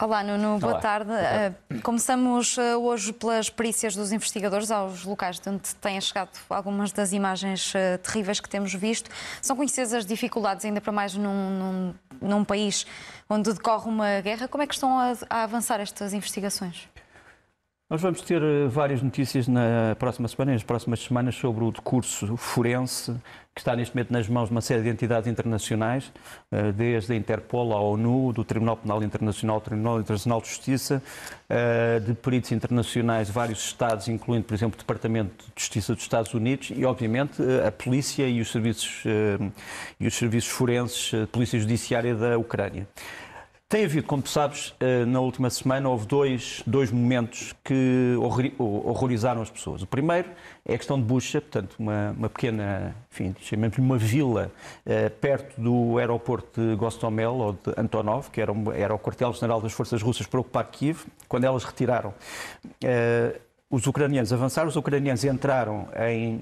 Olá, 0.00 0.22
Nuno, 0.22 0.60
boa 0.60 0.74
Olá. 0.74 0.80
tarde. 0.80 1.10
Uh, 1.10 1.82
começamos 1.82 2.56
uh, 2.56 2.78
hoje 2.80 3.12
pelas 3.12 3.50
perícias 3.50 3.96
dos 3.96 4.12
investigadores 4.12 4.70
aos 4.70 5.04
locais 5.04 5.40
de 5.40 5.48
onde 5.48 5.74
têm 5.74 6.00
chegado 6.00 6.30
algumas 6.48 6.92
das 6.92 7.12
imagens 7.12 7.74
uh, 7.74 7.98
terríveis 8.00 8.38
que 8.38 8.48
temos 8.48 8.72
visto. 8.72 9.10
São 9.42 9.56
conhecidas 9.56 9.92
as 9.92 10.06
dificuldades, 10.06 10.64
ainda 10.64 10.80
para 10.80 10.92
mais 10.92 11.16
num, 11.16 11.50
num, 11.50 11.94
num 12.22 12.44
país 12.44 12.86
onde 13.28 13.52
decorre 13.52 13.88
uma 13.88 14.20
guerra. 14.20 14.46
Como 14.46 14.62
é 14.62 14.68
que 14.68 14.74
estão 14.74 14.96
a, 14.96 15.14
a 15.28 15.42
avançar 15.42 15.80
estas 15.80 16.12
investigações? 16.12 16.88
Nós 17.90 18.02
vamos 18.02 18.20
ter 18.20 18.42
eh, 18.42 18.68
várias 18.68 19.00
notícias 19.00 19.48
na 19.48 19.96
próxima 19.98 20.28
semana, 20.28 20.52
nas 20.52 20.62
próximas 20.62 21.00
semanas, 21.00 21.34
sobre 21.34 21.64
o 21.64 21.72
decurso 21.72 22.36
forense 22.36 23.16
que 23.54 23.62
está 23.62 23.74
neste 23.74 23.96
momento 23.96 24.12
nas 24.12 24.28
mãos 24.28 24.48
de 24.48 24.52
uma 24.52 24.60
série 24.60 24.82
de 24.82 24.90
entidades 24.90 25.26
internacionais, 25.26 26.12
eh, 26.52 26.70
desde 26.70 27.14
a 27.14 27.16
Interpol 27.16 27.72
à 27.72 27.80
ONU, 27.80 28.34
do 28.34 28.44
Tribunal 28.44 28.76
Penal 28.76 29.02
Internacional 29.02 29.58
Tribunal 29.62 30.00
Internacional 30.00 30.42
de 30.42 30.48
Justiça, 30.48 31.02
eh, 31.48 31.98
de 32.00 32.12
peritos 32.12 32.52
internacionais 32.52 33.28
de 33.28 33.32
vários 33.32 33.64
Estados, 33.64 34.06
incluindo, 34.06 34.44
por 34.44 34.52
exemplo, 34.52 34.76
o 34.76 34.78
Departamento 34.78 35.46
de 35.56 35.62
Justiça 35.62 35.94
dos 35.94 36.02
Estados 36.02 36.34
Unidos 36.34 36.70
e, 36.76 36.84
obviamente, 36.84 37.42
a 37.66 37.72
polícia 37.72 38.28
e 38.28 38.38
os 38.42 38.52
serviços, 38.52 39.02
e 39.98 40.06
os 40.06 40.14
serviços 40.14 40.50
forenses, 40.50 41.14
a 41.14 41.26
Polícia 41.26 41.58
Judiciária 41.58 42.14
da 42.14 42.36
Ucrânia. 42.36 42.86
Tem 43.68 43.84
havido, 43.84 44.06
como 44.06 44.22
tu 44.22 44.30
sabes, 44.30 44.74
eh, 44.80 45.04
na 45.04 45.20
última 45.20 45.50
semana 45.50 45.90
houve 45.90 46.06
dois, 46.06 46.62
dois 46.66 46.90
momentos 46.90 47.54
que 47.62 48.16
horrorizaram 48.58 49.42
as 49.42 49.50
pessoas. 49.50 49.82
O 49.82 49.86
primeiro 49.86 50.30
é 50.64 50.72
a 50.72 50.78
questão 50.78 50.98
de 50.98 51.04
Bucha, 51.04 51.38
portanto, 51.38 51.76
uma, 51.78 52.14
uma 52.16 52.30
pequena, 52.30 52.96
enfim, 53.12 53.36
chamemos-lhe 53.42 53.84
uma 53.84 53.98
vila 53.98 54.50
eh, 54.86 55.10
perto 55.10 55.60
do 55.60 55.98
aeroporto 55.98 56.58
de 56.58 56.76
Gostomel 56.76 57.34
ou 57.34 57.52
de 57.52 57.74
Antonov, 57.76 58.30
que 58.30 58.40
era, 58.40 58.50
um, 58.50 58.72
era 58.72 58.94
o 58.94 58.98
quartel-general 58.98 59.60
das 59.60 59.72
forças 59.72 60.00
russas 60.00 60.26
para 60.26 60.40
ocupar 60.40 60.64
Kiev, 60.70 61.04
quando 61.28 61.44
elas 61.44 61.62
retiraram. 61.62 62.14
Eh, 62.82 63.38
os 63.68 63.86
ucranianos 63.86 64.32
avançaram, 64.32 64.68
os 64.70 64.76
ucranianos 64.76 65.24
entraram 65.24 65.88
em 66.08 66.40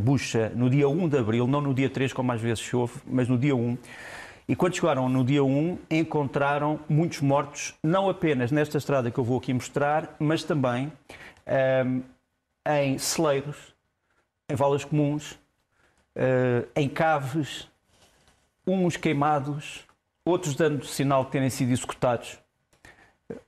Bucha 0.00 0.52
no 0.54 0.70
dia 0.70 0.88
1 0.88 1.08
de 1.08 1.18
abril, 1.18 1.48
não 1.48 1.60
no 1.60 1.74
dia 1.74 1.90
3, 1.90 2.12
como 2.12 2.30
às 2.30 2.40
vezes 2.40 2.60
chove, 2.60 2.92
mas 3.04 3.26
no 3.28 3.36
dia 3.36 3.56
1. 3.56 3.76
E 4.48 4.56
quando 4.56 4.74
chegaram 4.74 5.10
no 5.10 5.22
dia 5.22 5.44
1, 5.44 5.78
encontraram 5.90 6.80
muitos 6.88 7.20
mortos, 7.20 7.74
não 7.82 8.08
apenas 8.08 8.50
nesta 8.50 8.78
estrada 8.78 9.10
que 9.10 9.18
eu 9.18 9.24
vou 9.24 9.36
aqui 9.36 9.52
mostrar, 9.52 10.16
mas 10.18 10.42
também 10.42 10.90
um, 11.84 12.02
em 12.66 12.96
celeiros, 12.96 13.74
em 14.50 14.54
valas 14.54 14.86
comuns, 14.86 15.32
uh, 16.16 16.66
em 16.74 16.88
caves, 16.88 17.68
uns 18.66 18.96
queimados, 18.96 19.86
outros 20.24 20.54
dando 20.54 20.82
sinal 20.86 21.26
de 21.26 21.30
terem 21.30 21.50
sido 21.50 21.70
executados, 21.70 22.38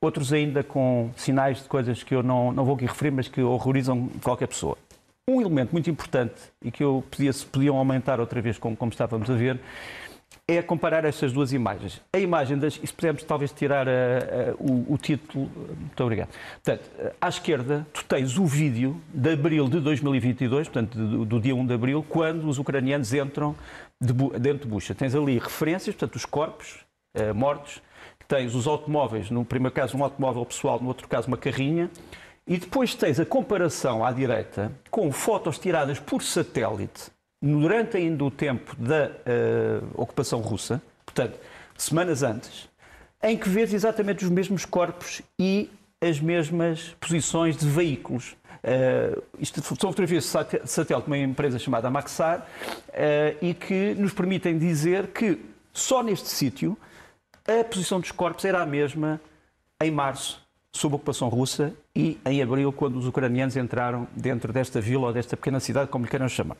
outros 0.03 0.35
ainda 0.35 0.63
com 0.63 1.11
sinais 1.17 1.63
de 1.63 1.69
coisas 1.69 2.03
que 2.03 2.15
eu 2.15 2.23
não, 2.23 2.53
não 2.53 2.63
vou 2.63 2.75
aqui 2.75 2.85
referir, 2.85 3.11
mas 3.11 3.27
que 3.27 3.41
horrorizam 3.41 4.07
qualquer 4.23 4.49
pessoa. 4.49 4.77
Um 5.27 5.41
elemento 5.41 5.73
muito 5.73 5.89
importante 5.89 6.35
e 6.63 6.71
que 6.71 6.85
eu 6.85 7.03
pedia 7.11 7.33
se 7.33 7.47
podiam 7.47 7.79
aumentar 7.79 8.21
outra 8.21 8.43
vez, 8.43 8.59
como, 8.59 8.77
como 8.77 8.91
estávamos 8.91 9.31
a 9.31 9.35
ver, 9.35 9.59
é 10.57 10.63
comparar 10.63 11.05
estas 11.05 11.33
duas 11.33 11.53
imagens. 11.53 12.01
A 12.13 12.19
imagem 12.19 12.59
das. 12.59 12.79
E 12.83 12.87
se 12.87 12.93
pudermos 12.93 13.23
talvez 13.23 13.53
tirar 13.53 13.89
a, 13.89 13.93
a, 13.93 14.55
o, 14.59 14.95
o, 14.95 14.99
título. 14.99 15.51
Muito 15.79 16.03
obrigado. 16.03 16.29
Portanto, 16.63 16.91
à 17.21 17.29
esquerda, 17.29 17.87
tu 17.93 18.05
tens 18.05 18.39
o 18.39 18.47
vídeo 18.47 19.01
de 19.13 19.33
abril 19.33 19.69
de 19.69 19.81
2022, 19.81 20.69
portanto, 20.69 20.97
do, 20.97 21.25
do 21.25 21.41
dia 21.41 21.55
1 21.55 21.67
de 21.67 21.75
abril, 21.75 22.05
quando 22.09 22.49
os 22.49 22.59
ucranianos 22.59 23.13
entram 23.13 23.55
de, 24.01 24.13
dentro 24.39 24.67
de 24.67 24.69
Bucha. 24.69 24.95
Tens 24.95 25.15
ali 25.15 25.39
referências, 25.39 25.95
portanto, 25.95 26.17
os 26.17 26.25
corpos 26.25 26.79
mortos, 27.35 27.83
tens 28.29 28.55
os 28.55 28.69
automóveis, 28.69 29.31
no 29.31 29.45
primeiro 29.45 29.75
caso 29.75 29.97
um 29.97 30.05
automóvel 30.05 30.47
pessoal, 30.47 30.79
no 30.81 30.87
outro 30.87 31.09
caso 31.09 31.27
uma 31.27 31.37
carrinha, 31.37 31.91
e 32.47 32.57
depois 32.57 32.95
tens 32.95 33.19
a 33.19 33.27
comparação 33.27 34.05
à 34.05 34.13
direita 34.13 34.73
com 34.91 35.11
fotos 35.11 35.59
tiradas 35.59 35.99
por 35.99 36.23
satélite 36.23 37.11
durante 37.41 37.97
ainda 37.97 38.25
o 38.25 38.31
tempo 38.31 38.77
da 38.77 39.07
uh, 39.07 39.89
ocupação 39.95 40.41
russa, 40.41 40.83
portanto, 41.05 41.39
semanas 41.77 42.23
antes, 42.23 42.69
em 43.23 43.37
que 43.37 43.49
vês 43.49 43.73
exatamente 43.73 44.25
os 44.25 44.31
mesmos 44.31 44.65
corpos 44.65 45.23
e 45.39 45.71
as 46.01 46.21
mesmas 46.21 46.97
posições 47.01 47.57
de 47.57 47.67
veículos. 47.67 48.37
Uh, 48.63 49.23
isto 49.39 49.63
são 49.63 49.91
fotografias 49.91 50.25
de 50.25 50.69
satélite 50.69 51.05
de 51.05 51.07
uma 51.07 51.19
empresa 51.19 51.59
chamada 51.59 51.89
Maxar 51.91 52.41
uh, 52.41 53.37
e 53.41 53.55
que 53.55 53.95
nos 53.95 54.13
permitem 54.13 54.59
dizer 54.59 55.09
que 55.09 55.41
só 55.73 56.03
neste 56.03 56.29
sítio 56.29 56.77
a 57.47 57.65
posição 57.65 58.01
dos 58.01 58.13
corpos 58.13 58.45
era 58.45 58.61
a 58.61 58.67
mesma 58.67 59.21
em 59.83 59.91
março, 59.91 60.47
sob 60.73 60.95
a 60.95 60.97
ocupação 60.97 61.29
russa, 61.29 61.73
e 61.97 62.19
em 62.27 62.43
abril, 62.43 62.71
quando 62.71 62.97
os 62.97 63.07
ucranianos 63.07 63.57
entraram 63.57 64.07
dentro 64.15 64.53
desta 64.53 64.81
vila 64.81 65.07
ou 65.07 65.13
desta 65.13 65.37
pequena 65.37 65.59
cidade, 65.59 65.91
como 65.91 66.05
lhe 66.05 66.11
queiram 66.11 66.29
chamar. 66.29 66.57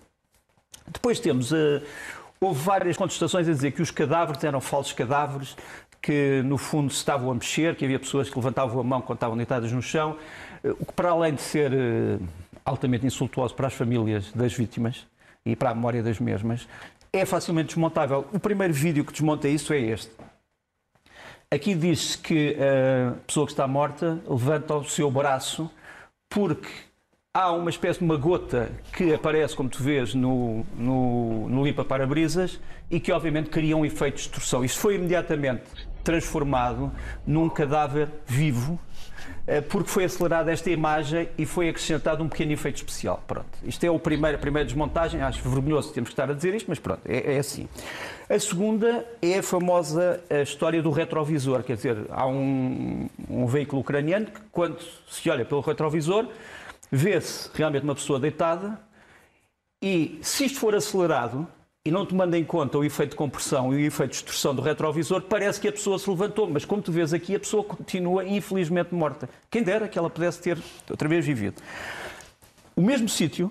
Depois 0.93 1.21
temos. 1.21 1.53
Uh, 1.53 1.83
houve 2.41 2.63
várias 2.63 2.97
contestações 2.97 3.49
a 3.49 3.53
dizer 3.53 3.73
que 3.73 3.83
os 3.83 3.91
cadáveres 3.91 4.43
eram 4.43 4.61
falsos 4.61 4.93
cadáveres, 4.93 5.57
que 6.01 6.43
no 6.45 6.57
fundo 6.59 6.91
se 6.91 6.99
estavam 6.99 7.31
a 7.31 7.35
mexer, 7.35 7.77
que 7.77 7.85
havia 7.85 7.99
pessoas 7.99 8.29
que 8.29 8.37
levantavam 8.37 8.81
a 8.81 8.85
mão 8.85 9.01
quando 9.01 9.17
estavam 9.17 9.37
deitadas 9.37 9.71
no 9.73 9.83
chão, 9.83 10.17
uh, 10.65 10.77
o 10.81 10.87
que 10.87 10.93
para 10.93 11.11
além 11.11 11.35
de 11.35 11.43
ser 11.43 11.73
uh, 11.73 12.21
altamente 12.65 13.07
insultuoso 13.07 13.55
para 13.55 13.67
as 13.67 13.75
famílias 13.75 14.33
das 14.33 14.53
vítimas 14.53 15.07
e 15.45 15.55
para 15.55 15.71
a 15.71 15.75
memória 15.75 16.03
das 16.03 16.19
mesmas, 16.19 16.67
é 17.13 17.25
facilmente 17.25 17.69
desmontável. 17.69 18.27
O 18.33 18.39
primeiro 18.39 18.73
vídeo 18.73 19.05
que 19.05 19.13
desmonta 19.13 19.49
isso 19.49 19.73
é 19.73 19.79
este. 19.79 20.11
Aqui 21.53 21.75
diz-se 21.75 22.17
que 22.17 22.57
a 22.61 23.15
pessoa 23.27 23.45
que 23.45 23.53
está 23.53 23.67
morta 23.67 24.21
levanta 24.29 24.77
o 24.77 24.85
seu 24.85 25.11
braço 25.11 25.69
porque 26.29 26.69
há 27.33 27.53
uma 27.53 27.71
espécie 27.71 28.01
de 28.01 28.05
uma 28.05 28.17
gota 28.17 28.73
que 28.93 29.15
aparece, 29.15 29.55
como 29.55 29.69
tu 29.69 29.81
vês, 29.81 30.15
no, 30.15 30.67
no, 30.77 31.49
no 31.49 31.65
limpa-para-brisas 31.65 32.59
e 32.91 32.99
que 32.99 33.13
obviamente 33.13 33.51
cria 33.51 33.77
um 33.77 33.87
efeito 33.87 34.17
de 34.17 34.23
destruição. 34.23 34.65
Isto 34.65 34.81
foi 34.81 34.97
imediatamente 34.97 35.63
transformado 36.03 36.91
num 37.25 37.49
cadáver 37.49 38.09
vivo 38.27 38.81
eh, 39.47 39.61
porque 39.61 39.89
foi 39.89 40.05
acelerada 40.07 40.51
esta 40.51 40.71
imagem 40.71 41.29
e 41.39 41.47
foi 41.47 41.69
acrescentado 41.69 42.25
um 42.25 42.29
pequeno 42.29 42.51
efeito 42.51 42.77
especial. 42.77 43.23
Pronto. 43.29 43.47
Isto 43.63 43.85
é 43.85 43.91
o 43.93 43.99
primeiro, 44.01 44.37
a 44.37 44.41
primeira 44.41 44.67
desmontagem, 44.67 45.23
acho 45.23 45.41
vergonhoso 45.49 45.93
temos 45.93 46.09
que 46.09 46.15
estar 46.15 46.29
a 46.29 46.35
dizer 46.35 46.53
isto, 46.53 46.67
mas 46.69 46.81
pronto, 46.81 47.03
é, 47.05 47.37
é 47.37 47.39
assim. 47.39 47.69
A 48.29 48.41
segunda 48.41 49.07
é 49.23 49.39
a 49.39 49.43
famosa 49.43 50.21
a 50.29 50.43
história 50.43 50.83
do 50.83 50.91
retrovisor, 50.91 51.63
quer 51.63 51.77
dizer, 51.77 51.97
há 52.11 52.27
um, 52.27 53.09
um 53.29 53.47
veículo 53.47 53.83
ucraniano 53.83 54.27
que 54.27 54.41
quando 54.51 54.79
se 55.09 55.31
olha 55.31 55.45
pelo 55.45 55.61
retrovisor 55.61 56.27
vê-se 56.91 57.49
realmente 57.55 57.85
uma 57.85 57.95
pessoa 57.95 58.19
deitada 58.19 58.81
e, 59.83 60.19
se 60.23 60.45
isto 60.45 60.59
for 60.59 60.75
acelerado 60.75 61.47
e 61.85 61.91
não 61.91 62.05
tomando 62.05 62.35
em 62.35 62.45
conta 62.45 62.77
o 62.77 62.85
efeito 62.85 63.11
de 63.11 63.17
compressão 63.17 63.73
e 63.73 63.77
o 63.77 63.87
efeito 63.87 64.11
de 64.11 64.17
destruição 64.17 64.55
do 64.55 64.61
retrovisor, 64.61 65.23
parece 65.23 65.59
que 65.59 65.69
a 65.69 65.73
pessoa 65.73 65.99
se 65.99 66.11
levantou, 66.11 66.49
mas 66.49 66.65
como 66.65 66.83
tu 66.83 66.93
vês 66.93 67.15
aqui, 67.15 67.35
a 67.35 67.41
pessoa 67.41 67.65
continua 67.65 68.25
infelizmente 68.25 68.95
morta. 68.95 69.29
Quem 69.51 69.63
dera 69.63 69.89
que 69.89 69.99
ela 69.99 70.11
pudesse 70.11 70.41
ter 70.41 70.59
outra 70.89 71.09
vez 71.09 71.25
vivido. 71.25 71.63
O 72.77 72.83
mesmo 72.83 73.09
sítio, 73.09 73.51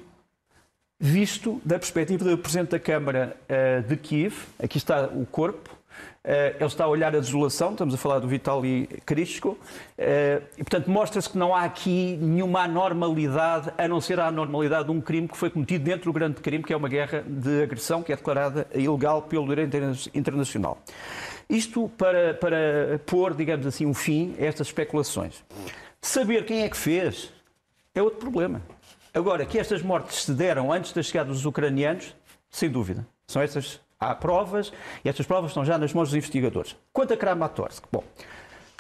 visto 1.00 1.60
da 1.66 1.80
perspectiva 1.80 2.24
do 2.24 2.38
Presidente 2.38 2.70
da 2.70 2.80
Câmara 2.80 3.36
uh, 3.50 3.88
de 3.88 3.98
Kiev, 3.98 4.36
aqui 4.62 4.78
está 4.78 5.08
o 5.08 5.26
corpo, 5.26 5.70
eh, 5.72 5.79
ele 6.24 6.66
está 6.66 6.86
a 6.86 6.88
olhar 6.88 7.16
a 7.16 7.20
desolação, 7.20 7.72
estamos 7.72 7.94
a 7.94 7.98
falar 7.98 8.20
do 8.20 8.28
Vitaly 8.28 8.88
Klitschko, 9.06 9.58
eh, 9.98 10.42
e 10.58 10.64
portanto 10.64 10.90
mostra-se 10.90 11.30
que 11.30 11.38
não 11.38 11.56
há 11.56 11.64
aqui 11.64 12.18
nenhuma 12.22 12.64
anormalidade, 12.64 13.72
a 13.78 13.88
não 13.88 14.00
ser 14.00 14.20
a 14.20 14.28
anormalidade 14.28 14.86
de 14.86 14.92
um 14.92 15.02
crime 15.02 15.28
que 15.28 15.38
foi 15.38 15.50
cometido 15.50 15.84
dentro 15.84 16.06
do 16.06 16.14
grande 16.14 16.42
crime, 16.42 16.64
que 16.64 16.74
é 16.74 16.78
uma 16.78 16.90
guerra 16.90 17.24
de 17.26 17.64
agressão, 17.64 18.04
que 18.04 18.14
é 18.14 18.16
declarada 18.16 18.68
ilegal 18.74 19.22
pelo 19.24 19.48
direito 19.48 19.76
internacional. 20.14 20.78
Isto 21.50 21.90
para, 21.98 22.34
para 22.36 23.02
pôr, 23.06 23.34
digamos 23.34 23.66
assim, 23.66 23.86
um 23.86 23.94
fim 23.94 24.36
a 24.40 24.46
estas 24.46 24.68
especulações. 24.68 25.44
Saber 26.02 26.46
quem 26.46 26.64
é 26.64 26.70
que 26.70 26.78
fez 26.78 27.34
é 27.96 28.02
outro 28.02 28.20
problema. 28.20 28.62
Agora, 29.14 29.46
que 29.46 29.58
estas 29.58 29.82
mortes 29.82 30.24
se 30.24 30.32
deram 30.32 30.72
antes 30.72 30.94
da 30.94 31.02
chegada 31.02 31.30
dos 31.30 31.46
ucranianos, 31.46 32.16
sem 32.52 32.70
dúvida. 32.70 33.06
São 33.28 33.42
estas 33.42 33.80
Há 34.02 34.16
provas 34.16 34.72
e 35.04 35.10
estas 35.10 35.26
provas 35.26 35.52
estão 35.52 35.66
já 35.66 35.78
nas 35.78 35.94
mãos 35.94 36.08
dos 36.08 36.16
investigadores. 36.16 36.74
Quanto 36.94 37.14
a 37.14 37.18
Kramatorsk, 37.18 37.84
bom, 37.92 38.02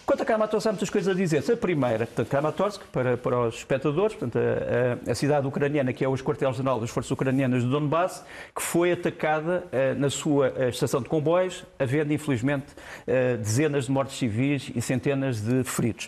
quanto 0.06 0.24
a 0.24 0.25
Kramatorsk 0.25 0.66
há 0.66 0.71
muitas 0.71 0.89
coisas 0.89 1.13
a 1.13 1.18
dizer. 1.18 1.44
A 1.51 1.57
primeira, 1.57 2.06
portanto, 2.06 2.30
Kramatorsk, 2.30 2.81
para, 2.86 3.18
para 3.18 3.38
os 3.42 3.56
espectadores, 3.56 4.16
portanto, 4.16 4.39
a, 4.39 5.10
a, 5.10 5.12
a 5.12 5.16
cidade 5.16 5.45
ucraniana, 5.45 5.92
que 5.92 6.06
é 6.06 6.07
o 6.07 6.16
quartel-general 6.16 6.80
das 6.80 6.89
forças 6.89 7.12
ucranianas 7.12 7.66
do 7.66 7.69
Donbass, 7.69 8.24
que 8.56 8.62
foi 8.62 8.94
atacada 8.94 9.66
uh, 9.66 10.00
na 10.00 10.10
sua 10.10 10.51
uh, 10.51 10.69
estação 10.69 11.01
de 11.01 11.10
comboios, 11.10 11.66
havendo, 11.77 12.13
infelizmente, 12.13 12.68
uh, 12.71 13.38
dezenas 13.39 13.88
de 13.88 13.92
mortes 13.92 14.18
civis 14.18 14.71
e 14.74 14.81
centenas 14.81 15.42
de 15.42 15.66
feridos. 15.66 16.07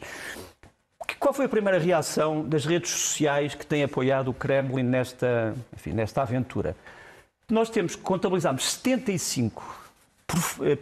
Qual 1.20 1.34
foi 1.34 1.48
a 1.48 1.50
primeira 1.50 1.80
reação 1.80 2.48
das 2.48 2.66
redes 2.66 2.90
sociais 2.92 3.56
que 3.56 3.66
têm 3.66 3.84
apoiado 3.84 4.30
o 4.30 4.34
Kremlin 4.34 4.84
nesta, 4.84 5.54
enfim, 5.74 5.92
nesta 5.92 6.22
aventura? 6.22 6.78
Nós 7.54 7.70
temos, 7.70 7.96
contabilizamos 7.96 8.64
75% 8.84 9.52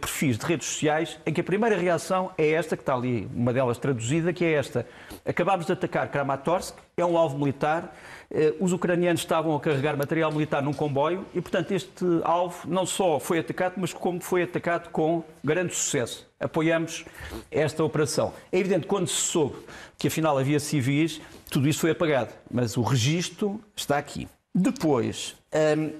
perfis 0.00 0.38
de 0.38 0.46
redes 0.46 0.68
sociais 0.68 1.18
em 1.26 1.32
que 1.32 1.40
a 1.40 1.44
primeira 1.44 1.76
reação 1.76 2.30
é 2.38 2.50
esta, 2.50 2.76
que 2.76 2.82
está 2.82 2.94
ali, 2.94 3.28
uma 3.34 3.52
delas 3.52 3.78
traduzida, 3.78 4.32
que 4.32 4.44
é 4.44 4.52
esta. 4.52 4.86
Acabámos 5.24 5.66
de 5.66 5.72
atacar 5.72 6.08
Kramatorsk, 6.08 6.76
é 6.96 7.04
um 7.04 7.16
alvo 7.16 7.38
militar, 7.38 7.94
eh, 8.30 8.54
os 8.60 8.72
ucranianos 8.72 9.20
estavam 9.22 9.56
a 9.56 9.60
carregar 9.60 9.96
material 9.96 10.30
militar 10.30 10.62
num 10.62 10.72
comboio 10.72 11.26
e, 11.34 11.40
portanto, 11.40 11.72
este 11.72 12.04
alvo 12.22 12.68
não 12.68 12.86
só 12.86 13.18
foi 13.18 13.40
atacado, 13.40 13.74
mas 13.76 13.92
como 13.92 14.20
foi 14.20 14.42
atacado 14.42 14.90
com 14.90 15.24
grande 15.42 15.74
sucesso. 15.74 16.28
Apoiamos 16.38 17.04
esta 17.50 17.82
operação. 17.82 18.32
É 18.52 18.58
evidente, 18.58 18.86
quando 18.86 19.08
se 19.08 19.16
soube 19.16 19.56
que 19.98 20.08
afinal 20.08 20.38
havia 20.38 20.60
civis, 20.60 21.20
tudo 21.50 21.68
isso 21.68 21.80
foi 21.80 21.90
apagado, 21.90 22.32
mas 22.50 22.76
o 22.76 22.82
registro 22.82 23.60
está 23.74 23.98
aqui. 23.98 24.28
Depois, 24.54 25.36
hum, 25.76 25.92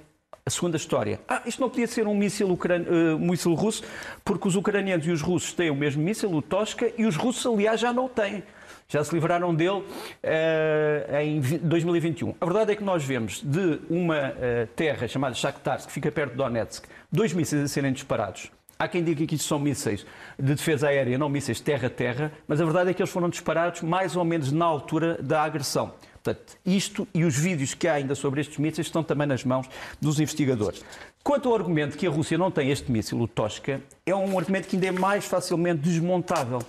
a 0.51 0.53
segunda 0.53 0.77
história. 0.77 1.21
Ah, 1.29 1.43
isto 1.47 1.61
não 1.61 1.71
podia 1.71 1.87
ser 1.87 2.07
um 2.09 2.15
míssil, 2.15 2.51
ucran... 2.51 2.83
uh, 2.83 3.19
míssil 3.19 3.55
russo, 3.55 3.85
porque 4.25 4.49
os 4.49 4.57
ucranianos 4.57 5.07
e 5.07 5.11
os 5.13 5.23
russos 5.23 5.53
têm 5.53 5.71
o 5.71 5.77
mesmo 5.77 6.03
míssil, 6.03 6.31
o 6.33 6.43
Tosca, 6.43 6.93
e 6.99 7.07
os 7.07 7.17
russos, 7.17 7.47
aliás, 7.47 7.81
já 7.81 7.93
não 7.93 8.07
o 8.07 8.09
têm 8.09 8.43
já 8.89 9.05
se 9.05 9.15
livraram 9.15 9.55
dele 9.55 9.85
uh, 9.85 11.17
em 11.23 11.41
2021. 11.41 12.35
A 12.41 12.45
verdade 12.45 12.73
é 12.73 12.75
que 12.75 12.83
nós 12.83 13.05
vemos 13.05 13.41
de 13.41 13.79
uma 13.89 14.31
uh, 14.31 14.67
terra 14.75 15.07
chamada 15.07 15.33
Shakhtarsk, 15.33 15.87
que 15.87 15.93
fica 15.93 16.11
perto 16.11 16.33
de 16.33 16.39
Donetsk, 16.39 16.87
dois 17.11 17.33
mísseis 17.33 17.63
a 17.63 17.69
serem 17.69 17.93
disparados. 17.93 18.51
Há 18.77 18.89
quem 18.89 19.05
diga 19.05 19.25
que 19.25 19.37
isto 19.37 19.47
são 19.47 19.61
mísseis 19.61 20.05
de 20.37 20.55
defesa 20.55 20.89
aérea, 20.89 21.17
não 21.17 21.29
mísseis 21.29 21.61
terra-terra, 21.61 22.33
mas 22.49 22.61
a 22.61 22.65
verdade 22.65 22.91
é 22.91 22.95
que 22.95 23.01
eles 23.01 23.13
foram 23.13 23.29
disparados 23.29 23.83
mais 23.83 24.17
ou 24.17 24.25
menos 24.25 24.51
na 24.51 24.65
altura 24.65 25.19
da 25.23 25.43
agressão. 25.43 25.93
Portanto, 26.23 26.59
isto 26.67 27.09
e 27.15 27.25
os 27.25 27.37
vídeos 27.37 27.73
que 27.73 27.89
há 27.89 27.95
ainda 27.95 28.15
sobre 28.15 28.41
estes 28.41 28.59
mísseis 28.59 28.87
estão 28.87 29.03
também 29.03 29.27
nas 29.27 29.43
mãos 29.43 29.67
dos 30.01 30.21
investigadores. 30.21 30.85
Quanto 31.23 31.49
ao 31.49 31.55
argumento 31.55 31.97
que 31.97 32.07
a 32.07 32.11
Rússia 32.11 32.37
não 32.37 32.51
tem 32.51 32.71
este 32.71 32.91
míssil, 32.93 33.21
o 33.21 33.27
Tosca, 33.27 33.81
é 34.05 34.15
um 34.15 34.39
argumento 34.39 34.69
que 34.69 34.77
ainda 34.77 34.87
é 34.87 34.93
mais 34.93 35.25
facilmente 35.25 35.81
desmontável. 35.81 36.63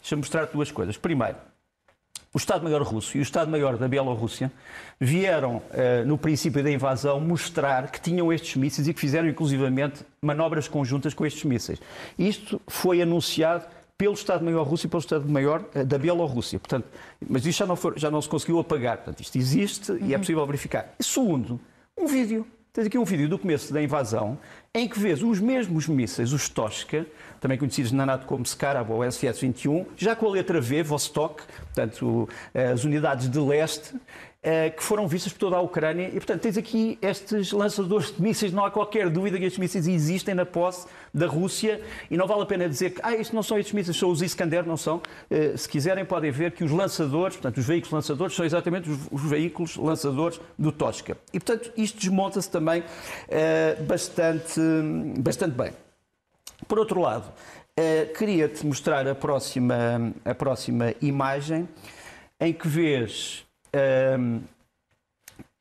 Deixa-me 0.00 0.20
mostrar 0.20 0.44
duas 0.46 0.70
coisas. 0.70 0.98
Primeiro, 0.98 1.36
o 2.32 2.36
Estado-Maior 2.36 2.82
russo 2.82 3.16
e 3.16 3.20
o 3.20 3.22
Estado-Maior 3.22 3.78
da 3.78 3.88
Bielorrússia 3.88 4.52
vieram, 5.00 5.56
uh, 5.56 6.04
no 6.04 6.18
princípio 6.18 6.62
da 6.62 6.70
invasão, 6.70 7.20
mostrar 7.20 7.90
que 7.90 8.00
tinham 8.00 8.32
estes 8.32 8.56
mísseis 8.56 8.88
e 8.88 8.92
que 8.92 9.00
fizeram, 9.00 9.28
inclusivamente, 9.28 10.04
manobras 10.20 10.66
conjuntas 10.68 11.14
com 11.14 11.24
estes 11.24 11.44
mísseis. 11.44 11.80
Isto 12.18 12.60
foi 12.66 13.00
anunciado 13.00 13.64
pelo 13.96 14.14
Estado-Maior 14.14 14.66
russo 14.66 14.86
e 14.86 14.88
pelo 14.88 15.00
Estado-Maior 15.00 15.64
uh, 15.74 15.84
da 15.84 15.98
Bielorrússia. 15.98 16.58
Portanto, 16.58 16.86
mas 17.28 17.46
isto 17.46 17.58
já 17.58 17.66
não, 17.66 17.76
for, 17.76 17.98
já 17.98 18.10
não 18.10 18.20
se 18.20 18.28
conseguiu 18.28 18.58
apagar. 18.58 18.98
Portanto, 18.98 19.20
isto 19.20 19.36
existe 19.36 19.92
uhum. 19.92 19.98
e 19.98 20.12
é 20.12 20.16
uhum. 20.16 20.20
possível 20.20 20.46
verificar. 20.46 20.94
Segundo, 21.00 21.60
um 21.98 22.06
vídeo. 22.06 22.46
Tens 22.72 22.88
aqui 22.88 22.98
um 22.98 23.04
vídeo 23.04 23.28
do 23.28 23.38
começo 23.38 23.72
da 23.72 23.80
invasão 23.80 24.36
em 24.74 24.88
que 24.88 24.98
vês 24.98 25.22
os 25.22 25.38
mesmos 25.38 25.86
mísseis, 25.86 26.32
os 26.32 26.48
Tosca, 26.48 27.06
também 27.40 27.56
conhecidos 27.56 27.92
na 27.92 28.04
NATO 28.04 28.26
como 28.26 28.44
Scarab 28.44 28.90
ou 28.90 28.98
SS-21, 28.98 29.86
já 29.96 30.16
com 30.16 30.26
a 30.26 30.30
letra 30.30 30.60
V, 30.60 30.82
Vostok, 30.82 31.44
portanto, 31.72 32.28
as 32.52 32.82
unidades 32.82 33.28
de 33.28 33.38
leste, 33.38 33.94
eh, 33.94 33.98
que 34.76 34.82
foram 34.82 35.08
vistas 35.08 35.32
por 35.32 35.38
toda 35.38 35.56
a 35.56 35.60
Ucrânia. 35.60 36.08
E, 36.08 36.12
portanto, 36.12 36.42
tens 36.42 36.58
aqui 36.58 36.98
estes 37.00 37.50
lançadores 37.50 38.14
de 38.14 38.20
mísseis. 38.20 38.52
Não 38.52 38.64
há 38.64 38.70
qualquer 38.70 39.08
dúvida 39.08 39.38
que 39.38 39.44
estes 39.44 39.58
mísseis 39.58 39.86
existem 39.86 40.34
na 40.34 40.44
posse 40.44 40.86
da 41.14 41.26
Rússia 41.26 41.80
e 42.10 42.16
não 42.16 42.26
vale 42.26 42.42
a 42.42 42.46
pena 42.46 42.68
dizer 42.68 42.90
que 42.90 43.00
ah, 43.02 43.12
estes 43.12 43.32
não 43.32 43.42
são 43.42 43.58
estes 43.58 43.72
mísseis, 43.72 43.96
são 43.96 44.10
os 44.10 44.20
Iskander, 44.20 44.66
não 44.66 44.76
são. 44.76 45.00
Eh, 45.30 45.56
se 45.56 45.68
quiserem, 45.68 46.04
podem 46.04 46.30
ver 46.30 46.52
que 46.52 46.62
os 46.62 46.70
lançadores, 46.70 47.36
portanto, 47.36 47.58
os 47.58 47.66
veículos 47.66 47.92
lançadores, 47.92 48.34
são 48.34 48.44
exatamente 48.44 48.90
os, 48.90 48.98
os 49.10 49.22
veículos 49.22 49.76
lançadores 49.76 50.40
do 50.58 50.70
Tosca. 50.70 51.16
E, 51.32 51.40
portanto, 51.40 51.72
isto 51.76 51.98
desmonta-se 51.98 52.50
também 52.50 52.80
uh, 52.80 53.82
bastante, 53.84 54.60
bastante 55.18 55.56
bem. 55.56 55.72
Por 56.68 56.78
outro 56.78 57.00
lado, 57.00 57.32
queria-te 58.16 58.64
mostrar 58.64 59.06
a 59.06 59.14
próxima, 59.14 60.14
a 60.24 60.34
próxima 60.34 60.94
imagem 61.00 61.68
em 62.40 62.52
que 62.52 62.66
vês. 62.66 63.44
Uh, 63.74 64.40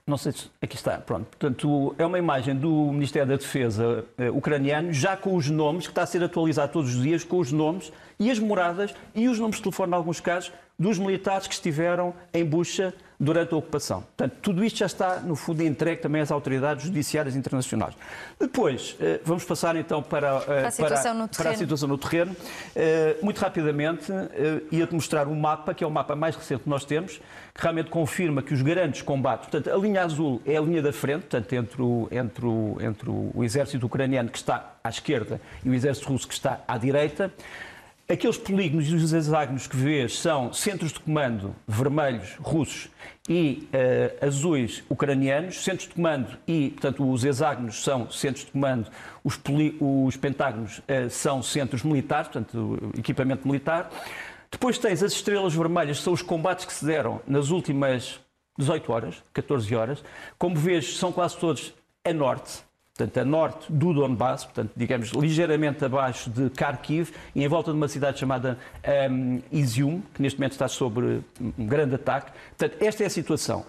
não 0.05 0.17
sei 0.17 0.33
se. 0.33 0.51
Aqui 0.61 0.75
está, 0.75 0.97
pronto. 0.97 1.25
Portanto, 1.25 1.95
é 1.97 2.05
uma 2.05 2.19
imagem 2.19 2.55
do 2.55 2.91
Ministério 2.91 3.27
da 3.27 3.37
Defesa 3.37 4.05
uh, 4.19 4.37
ucraniano, 4.37 4.91
já 4.91 5.15
com 5.15 5.35
os 5.35 5.49
nomes, 5.49 5.87
que 5.87 5.91
está 5.91 6.03
a 6.03 6.05
ser 6.05 6.23
atualizado 6.23 6.71
todos 6.73 6.93
os 6.95 7.01
dias, 7.01 7.23
com 7.23 7.39
os 7.39 7.51
nomes 7.51 7.91
e 8.19 8.29
as 8.29 8.37
moradas 8.37 8.93
e 9.15 9.27
os 9.27 9.39
números 9.39 9.57
de 9.57 9.63
telefone, 9.63 9.93
em 9.93 9.95
alguns 9.95 10.19
casos, 10.19 10.51
dos 10.77 10.99
militares 10.99 11.47
que 11.47 11.53
estiveram 11.53 12.13
em 12.33 12.43
Bucha 12.43 12.93
durante 13.23 13.53
a 13.53 13.57
ocupação. 13.57 14.01
Portanto, 14.01 14.35
tudo 14.41 14.63
isto 14.63 14.79
já 14.79 14.85
está, 14.85 15.19
no 15.19 15.35
fundo, 15.35 15.63
entregue 15.63 16.01
também 16.01 16.21
às 16.21 16.31
autoridades 16.31 16.85
judiciárias 16.85 17.35
internacionais. 17.35 17.95
Depois, 18.39 18.95
eh, 18.99 19.19
vamos 19.23 19.43
passar 19.45 19.75
então 19.75 20.03
para, 20.03 20.27
eh, 20.27 20.39
para, 20.41 20.67
a, 20.67 20.71
situação 20.71 21.27
para, 21.27 21.37
para 21.37 21.49
a 21.51 21.55
situação 21.55 21.87
no 21.87 21.97
terreno. 21.97 22.35
Eh, 22.75 23.15
muito 23.21 23.39
rapidamente, 23.39 24.11
ia-te 24.71 24.93
mostrar 24.93 25.27
um 25.27 25.35
mapa, 25.35 25.73
que 25.73 25.83
é 25.83 25.87
o 25.87 25.91
mapa 25.91 26.15
mais 26.15 26.35
recente 26.35 26.63
que 26.63 26.69
nós 26.69 26.83
temos, 26.83 27.21
que 27.53 27.61
realmente 27.61 27.89
confirma 27.89 28.41
que 28.41 28.53
os 28.53 28.61
grandes 28.61 29.01
combates, 29.01 29.47
portanto, 29.49 29.73
a 29.73 29.77
linha 29.77 30.03
azul 30.03 30.41
é 30.45 30.57
a 30.57 30.61
linha 30.61 30.81
da 30.81 30.91
frente, 30.91 31.21
portanto, 31.21 31.53
entre 31.53 31.81
o, 31.81 32.07
entre 32.11 32.45
o, 32.45 32.77
entre 32.81 33.09
o 33.09 33.43
exército 33.43 33.85
ucraniano 33.85 34.29
que 34.29 34.37
está 34.37 34.73
à 34.83 34.89
esquerda 34.89 35.39
e 35.63 35.69
o 35.69 35.73
exército 35.73 36.09
russo 36.09 36.27
que 36.27 36.33
está 36.33 36.61
à 36.67 36.77
direita. 36.77 37.31
Aqueles 38.07 38.37
polígonos 38.37 38.89
e 38.89 38.95
os 38.95 39.13
hexágonos 39.13 39.65
que 39.65 39.77
vês 39.77 40.19
são 40.19 40.51
centros 40.51 40.91
de 40.91 40.99
comando 40.99 41.55
vermelhos 41.65 42.35
russos 42.37 42.89
e 43.29 43.69
uh, 43.71 44.25
azuis 44.25 44.83
ucranianos, 44.89 45.63
centros 45.63 45.87
de 45.87 45.95
comando 45.95 46.37
e, 46.45 46.71
portanto, 46.71 47.09
os 47.09 47.23
hexágonos 47.23 47.81
são 47.81 48.11
centros 48.11 48.45
de 48.45 48.51
comando, 48.51 48.91
os, 49.23 49.39
os 49.79 50.17
pentágonos 50.17 50.79
uh, 50.79 51.09
são 51.09 51.41
centros 51.41 51.81
militares, 51.83 52.27
portanto, 52.27 52.91
equipamento 52.97 53.47
militar. 53.47 53.89
Depois 54.51 54.77
tens 54.77 55.01
as 55.01 55.13
estrelas 55.13 55.55
vermelhas, 55.55 55.97
que 55.99 56.03
são 56.03 56.11
os 56.11 56.21
combates 56.21 56.65
que 56.65 56.73
se 56.73 56.85
deram 56.85 57.21
nas 57.25 57.51
últimas 57.51 58.19
18 58.59 58.91
horas, 58.91 59.23
14 59.33 59.73
horas. 59.75 60.03
Como 60.37 60.57
vês, 60.57 60.97
são 60.97 61.09
quase 61.13 61.37
todos 61.37 61.73
a 62.03 62.11
norte, 62.11 62.63
portanto, 62.95 63.17
a 63.17 63.25
norte 63.25 63.71
do 63.71 63.93
Donbass, 63.93 64.45
portanto, 64.45 64.71
digamos, 64.75 65.09
ligeiramente 65.09 65.83
abaixo 65.83 66.29
de 66.29 66.49
Kharkiv 66.49 67.11
e 67.33 67.43
em 67.43 67.47
volta 67.47 67.71
de 67.71 67.77
uma 67.77 67.87
cidade 67.87 68.19
chamada 68.19 68.57
um, 69.11 69.41
Izium, 69.51 70.01
que 70.13 70.21
neste 70.21 70.39
momento 70.39 70.53
está 70.53 70.67
sob 70.67 71.23
um 71.57 71.65
grande 71.65 71.95
ataque. 71.95 72.31
Portanto, 72.57 72.81
esta 72.81 73.03
é 73.03 73.07
a 73.07 73.09
situação. 73.09 73.65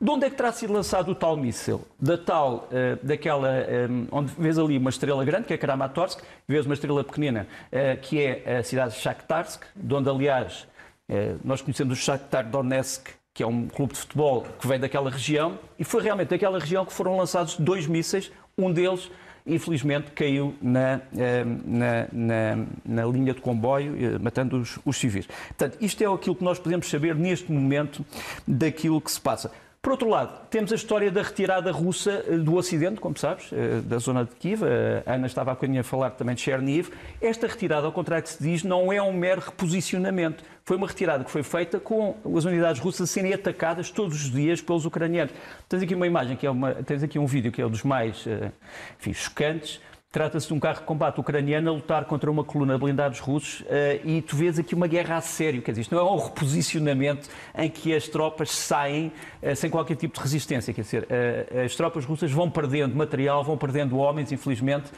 De 0.00 0.10
onde 0.10 0.26
é 0.26 0.30
que 0.30 0.36
terá 0.36 0.50
sido 0.50 0.72
lançado 0.72 1.12
o 1.12 1.14
tal 1.14 1.36
míssil? 1.36 1.86
Da 2.00 2.18
tal, 2.18 2.68
uh, 2.68 3.06
daquela, 3.06 3.48
um, 3.88 4.08
onde 4.10 4.32
vês 4.36 4.58
ali 4.58 4.76
uma 4.76 4.90
estrela 4.90 5.24
grande, 5.24 5.46
que 5.46 5.54
é 5.54 5.56
Kramatorsk, 5.56 6.20
vês 6.48 6.66
uma 6.66 6.74
estrela 6.74 7.04
pequenina, 7.04 7.46
uh, 7.68 8.00
que 8.02 8.20
é 8.20 8.58
a 8.58 8.64
cidade 8.64 8.94
de 8.94 9.00
Shakhtarsk, 9.00 9.62
de 9.76 9.94
onde, 9.94 10.10
aliás, 10.10 10.66
uh, 11.08 11.38
nós 11.44 11.62
conhecemos 11.62 11.96
o 11.96 12.02
Shakhtar 12.02 12.50
Donetsk, 12.50 13.08
que 13.32 13.42
é 13.42 13.46
um 13.46 13.68
clube 13.68 13.94
de 13.94 14.00
futebol 14.00 14.44
que 14.60 14.66
vem 14.66 14.78
daquela 14.80 15.10
região, 15.10 15.58
e 15.78 15.84
foi 15.84 16.02
realmente 16.02 16.28
daquela 16.28 16.58
região 16.58 16.84
que 16.84 16.92
foram 16.92 17.16
lançados 17.16 17.56
dois 17.56 17.86
mísseis, 17.86 18.30
um 18.56 18.72
deles, 18.72 19.10
infelizmente, 19.46 20.10
caiu 20.12 20.54
na, 20.60 21.00
eh, 21.16 21.44
na, 21.44 22.08
na, 22.12 22.66
na 22.84 23.06
linha 23.06 23.34
de 23.34 23.40
comboio, 23.40 23.96
eh, 23.96 24.18
matando 24.18 24.60
os, 24.60 24.78
os 24.84 24.96
civis. 24.96 25.26
Portanto, 25.26 25.78
isto 25.80 26.02
é 26.02 26.06
aquilo 26.06 26.34
que 26.34 26.44
nós 26.44 26.58
podemos 26.58 26.88
saber 26.88 27.14
neste 27.14 27.50
momento 27.50 28.04
daquilo 28.46 29.00
que 29.00 29.10
se 29.10 29.20
passa. 29.20 29.50
Por 29.84 29.90
outro 29.90 30.08
lado, 30.08 30.40
temos 30.48 30.72
a 30.72 30.76
história 30.76 31.10
da 31.10 31.20
retirada 31.20 31.70
russa 31.70 32.24
eh, 32.26 32.38
do 32.38 32.54
Ocidente, 32.54 32.98
como 33.02 33.18
sabes, 33.18 33.50
da 33.84 33.98
zona 33.98 34.24
de 34.24 34.34
Kiev. 34.36 34.62
A 35.04 35.12
Ana 35.12 35.26
estava 35.26 35.52
bocadinho 35.52 35.78
a 35.78 35.84
falar 35.84 36.08
também 36.12 36.34
de 36.34 36.40
Cherniv. 36.40 36.88
Esta 37.20 37.46
retirada, 37.46 37.86
ao 37.86 37.92
contrário 37.92 38.24
que 38.24 38.30
se 38.30 38.42
diz, 38.42 38.62
não 38.62 38.90
é 38.90 39.02
um 39.02 39.12
mero 39.12 39.42
reposicionamento 39.42 40.42
foi 40.64 40.78
uma 40.78 40.86
retirada 40.86 41.22
que 41.22 41.30
foi 41.30 41.42
feita 41.42 41.78
com 41.78 42.16
as 42.34 42.46
unidades 42.46 42.80
russas 42.80 43.02
a 43.02 43.12
serem 43.12 43.34
atacadas 43.34 43.90
todos 43.90 44.24
os 44.24 44.30
dias 44.30 44.62
pelos 44.62 44.86
ucranianos. 44.86 45.34
Tens 45.68 45.82
aqui 45.82 45.94
uma 45.94 46.06
imagem, 46.06 46.38
que 46.38 46.46
é 46.46 46.50
uma, 46.50 46.72
tens 46.72 47.02
aqui 47.02 47.18
um 47.18 47.26
vídeo 47.26 47.52
que 47.52 47.60
é 47.60 47.66
um 47.66 47.70
dos 47.70 47.82
mais 47.82 48.26
eh, 48.26 48.50
enfim, 48.98 49.12
chocantes, 49.12 49.78
Trata-se 50.14 50.46
de 50.46 50.54
um 50.54 50.60
carro 50.60 50.78
de 50.78 50.84
combate 50.84 51.18
ucraniano 51.18 51.68
a 51.68 51.72
lutar 51.72 52.04
contra 52.04 52.30
uma 52.30 52.44
coluna 52.44 52.74
de 52.74 52.78
blindados 52.78 53.18
russos 53.18 53.62
uh, 53.62 53.64
e 54.04 54.22
tu 54.22 54.36
vês 54.36 54.60
aqui 54.60 54.72
uma 54.72 54.86
guerra 54.86 55.16
a 55.16 55.20
sério. 55.20 55.60
Quer 55.60 55.72
dizer, 55.72 55.80
isto 55.80 55.94
não 55.96 56.06
é 56.06 56.08
um 56.08 56.16
reposicionamento 56.16 57.28
em 57.52 57.68
que 57.68 57.92
as 57.92 58.06
tropas 58.06 58.52
saem 58.52 59.10
sem 59.54 59.68
qualquer 59.68 59.96
tipo 59.96 60.14
de 60.14 60.20
resistência. 60.20 60.72
Quer 60.72 60.82
dizer, 60.82 61.02
uh, 61.02 61.64
as 61.64 61.74
tropas 61.74 62.04
russas 62.04 62.30
vão 62.30 62.50
perdendo 62.50 62.94
material, 62.94 63.42
vão 63.42 63.56
perdendo 63.56 63.96
homens, 63.96 64.32
infelizmente, 64.32 64.90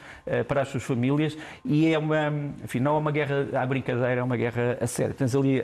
para 0.49 0.63
as 0.63 0.69
suas 0.69 0.83
famílias 0.83 1.37
e 1.65 1.93
é 1.93 1.99
uma, 1.99 2.33
enfim, 2.65 2.81
não 2.81 2.97
é 2.97 2.99
uma 2.99 3.13
guerra 3.13 3.49
à 3.55 3.65
brincadeira, 3.65 4.21
é 4.21 4.23
uma 4.23 4.37
guerra 4.37 4.79
a 4.81 4.87
sério. 4.87 5.15
Tens 5.15 5.35
ali 5.35 5.63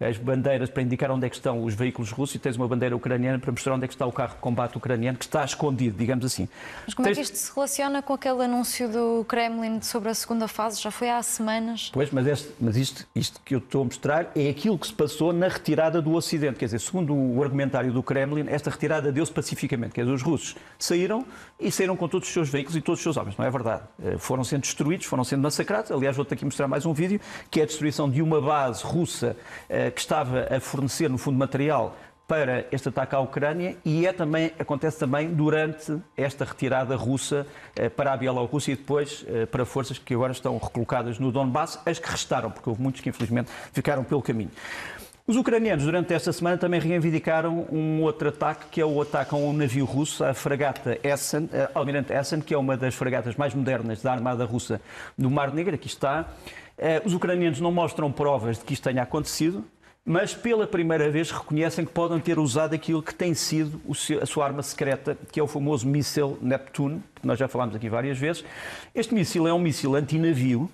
as 0.00 0.16
bandeiras 0.16 0.70
para 0.70 0.82
indicar 0.82 1.10
onde 1.10 1.26
é 1.26 1.28
que 1.28 1.36
estão 1.36 1.62
os 1.62 1.74
veículos 1.74 2.10
russos 2.10 2.36
e 2.36 2.38
tens 2.38 2.56
uma 2.56 2.66
bandeira 2.66 2.96
ucraniana 2.96 3.38
para 3.38 3.50
mostrar 3.50 3.74
onde 3.74 3.84
é 3.84 3.88
que 3.88 3.94
está 3.94 4.06
o 4.06 4.12
carro 4.12 4.34
de 4.34 4.40
combate 4.40 4.76
ucraniano 4.76 5.18
que 5.18 5.24
está 5.24 5.44
escondido, 5.44 5.96
digamos 5.96 6.24
assim. 6.24 6.48
Mas 6.84 6.94
como 6.94 7.06
tens... 7.06 7.18
é 7.18 7.20
que 7.20 7.26
isto 7.26 7.36
se 7.36 7.54
relaciona 7.54 8.02
com 8.02 8.14
aquele 8.14 8.42
anúncio 8.42 8.88
do 8.88 9.24
Kremlin 9.24 9.80
sobre 9.82 10.08
a 10.08 10.14
segunda 10.14 10.48
fase, 10.48 10.80
já 10.80 10.90
foi 10.90 11.10
há 11.10 11.22
semanas. 11.22 11.90
Pois, 11.92 12.10
mas, 12.10 12.26
este, 12.26 12.50
mas 12.60 12.76
isto, 12.76 13.06
isto 13.14 13.40
que 13.44 13.54
eu 13.54 13.58
estou 13.58 13.82
a 13.82 13.84
mostrar 13.84 14.30
é 14.34 14.48
aquilo 14.48 14.78
que 14.78 14.86
se 14.86 14.92
passou 14.92 15.32
na 15.32 15.48
retirada 15.48 16.00
do 16.00 16.12
Ocidente. 16.14 16.58
Quer 16.58 16.66
dizer, 16.66 16.80
segundo 16.80 17.14
o 17.14 17.38
do 17.66 18.02
Kremlin, 18.02 18.46
esta 18.48 18.70
retirada 18.70 19.12
deu-se 19.12 19.32
pacificamente. 19.32 19.92
Quer 19.92 20.02
dizer, 20.02 20.14
os 20.14 20.22
russos 20.22 20.56
saíram 20.78 21.24
e 21.58 21.70
saíram 21.70 21.96
com 21.96 22.08
todos 22.08 22.28
os 22.28 22.34
seus 22.34 22.48
veículos 22.48 22.76
e 22.76 22.80
todos 22.80 22.98
os 22.98 23.02
seus 23.02 23.16
homens. 23.16 23.36
Não 23.36 23.44
é 23.44 23.50
verdade. 23.50 23.82
Eh, 24.02 24.18
foram 24.18 24.44
sendo 24.44 24.62
destruídos, 24.62 25.06
foram 25.06 25.24
sendo 25.24 25.42
massacrados. 25.42 25.90
Aliás, 25.90 26.16
vou-te 26.16 26.34
aqui 26.34 26.44
mostrar 26.44 26.68
mais 26.68 26.84
um 26.86 26.92
vídeo, 26.92 27.20
que 27.50 27.60
é 27.60 27.62
a 27.62 27.66
destruição 27.66 28.10
de 28.10 28.22
uma 28.22 28.40
base 28.40 28.84
russa 28.84 29.36
eh, 29.68 29.90
que 29.90 30.00
estava 30.00 30.48
a 30.54 30.60
fornecer, 30.60 31.08
no 31.08 31.18
fundo, 31.18 31.38
material 31.38 31.96
para 32.26 32.66
este 32.72 32.88
ataque 32.88 33.14
à 33.14 33.20
Ucrânia 33.20 33.76
e 33.84 34.06
é 34.06 34.12
também, 34.12 34.52
acontece 34.58 34.98
também 34.98 35.28
durante 35.34 35.98
esta 36.16 36.44
retirada 36.44 36.96
russa 36.96 37.46
eh, 37.76 37.88
para 37.88 38.12
a 38.12 38.16
Bielorrússia 38.16 38.72
e 38.72 38.76
depois 38.76 39.24
para 39.50 39.66
forças 39.66 39.98
que 39.98 40.14
agora 40.14 40.32
estão 40.32 40.56
recolocadas 40.56 41.18
no 41.18 41.30
Donbass, 41.30 41.80
as 41.84 41.98
que 41.98 42.08
restaram, 42.08 42.50
porque 42.50 42.68
houve 42.68 42.80
muitos 42.80 43.00
que 43.00 43.08
infelizmente 43.08 43.50
ficaram 43.72 44.02
pelo 44.02 44.22
caminho. 44.22 44.50
Os 45.24 45.36
ucranianos, 45.36 45.84
durante 45.84 46.12
esta 46.12 46.32
semana, 46.32 46.58
também 46.58 46.80
reivindicaram 46.80 47.64
um 47.70 48.02
outro 48.02 48.30
ataque, 48.30 48.66
que 48.72 48.80
é 48.80 48.84
o 48.84 49.00
ataque 49.00 49.32
a 49.32 49.38
um 49.38 49.52
navio 49.52 49.84
russo, 49.84 50.24
a 50.24 50.34
fragata 50.34 50.98
Essen, 51.00 51.48
a 51.52 51.56
eh, 51.56 51.70
Almirante 51.74 52.12
Essen, 52.12 52.40
que 52.40 52.52
é 52.52 52.58
uma 52.58 52.76
das 52.76 52.96
fragatas 52.96 53.36
mais 53.36 53.54
modernas 53.54 54.02
da 54.02 54.12
Armada 54.12 54.44
Russa 54.44 54.80
do 55.16 55.30
Mar 55.30 55.54
Negro. 55.54 55.76
Aqui 55.76 55.86
está. 55.86 56.26
Os 57.04 57.14
ucranianos 57.14 57.60
não 57.60 57.70
mostram 57.70 58.10
provas 58.10 58.58
de 58.58 58.64
que 58.64 58.72
isto 58.72 58.82
tenha 58.82 59.02
acontecido, 59.02 59.64
mas 60.04 60.34
pela 60.34 60.66
primeira 60.66 61.08
vez 61.08 61.30
reconhecem 61.30 61.84
que 61.84 61.92
podem 61.92 62.18
ter 62.18 62.40
usado 62.40 62.74
aquilo 62.74 63.00
que 63.00 63.14
tem 63.14 63.32
sido 63.34 63.80
a 64.20 64.26
sua 64.26 64.44
arma 64.44 64.62
secreta, 64.62 65.16
que 65.30 65.38
é 65.38 65.42
o 65.42 65.46
famoso 65.46 65.86
míssil 65.86 66.36
Neptune, 66.42 67.00
que 67.14 67.24
nós 67.24 67.38
já 67.38 67.46
falámos 67.46 67.76
aqui 67.76 67.88
várias 67.88 68.18
vezes. 68.18 68.44
Este 68.92 69.14
míssil 69.14 69.46
é 69.46 69.54
um 69.54 69.60
míssil 69.60 69.94
antinavio, 69.94 70.68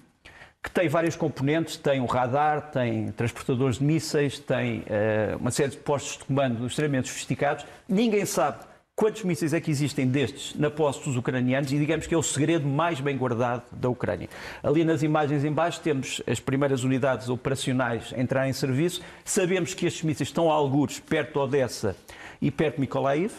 que 0.62 0.70
tem 0.70 0.88
vários 0.88 1.14
componentes, 1.14 1.76
tem 1.76 2.00
um 2.00 2.06
radar, 2.06 2.70
tem 2.70 3.12
transportadores 3.12 3.78
de 3.78 3.84
mísseis, 3.84 4.38
tem 4.38 4.80
uh, 4.80 5.36
uma 5.38 5.50
série 5.50 5.70
de 5.70 5.76
postos 5.76 6.18
de 6.18 6.24
comando 6.24 6.66
extremamente 6.66 7.08
sofisticados. 7.08 7.64
Ninguém 7.88 8.24
sabe 8.24 8.58
quantos 8.96 9.22
mísseis 9.22 9.54
é 9.54 9.60
que 9.60 9.70
existem 9.70 10.08
destes 10.08 10.56
na 10.56 10.68
posse 10.68 11.04
dos 11.04 11.16
ucranianos 11.16 11.70
e 11.70 11.78
digamos 11.78 12.08
que 12.08 12.14
é 12.14 12.18
o 12.18 12.22
segredo 12.22 12.66
mais 12.66 13.00
bem 13.00 13.16
guardado 13.16 13.62
da 13.70 13.88
Ucrânia. 13.88 14.28
Ali 14.60 14.84
nas 14.84 15.04
imagens 15.04 15.44
em 15.44 15.52
baixo 15.52 15.80
temos 15.80 16.20
as 16.26 16.40
primeiras 16.40 16.82
unidades 16.82 17.28
operacionais 17.28 18.12
a 18.12 18.20
entrar 18.20 18.48
em 18.48 18.52
serviço. 18.52 19.00
Sabemos 19.24 19.72
que 19.74 19.86
estes 19.86 20.02
mísseis 20.02 20.28
estão 20.28 20.50
a 20.50 20.54
algures 20.54 20.98
perto 20.98 21.34
de 21.34 21.38
Odessa 21.38 21.96
e 22.42 22.50
perto 22.50 22.74
de 22.74 22.80
Mykolaiv. 22.80 23.32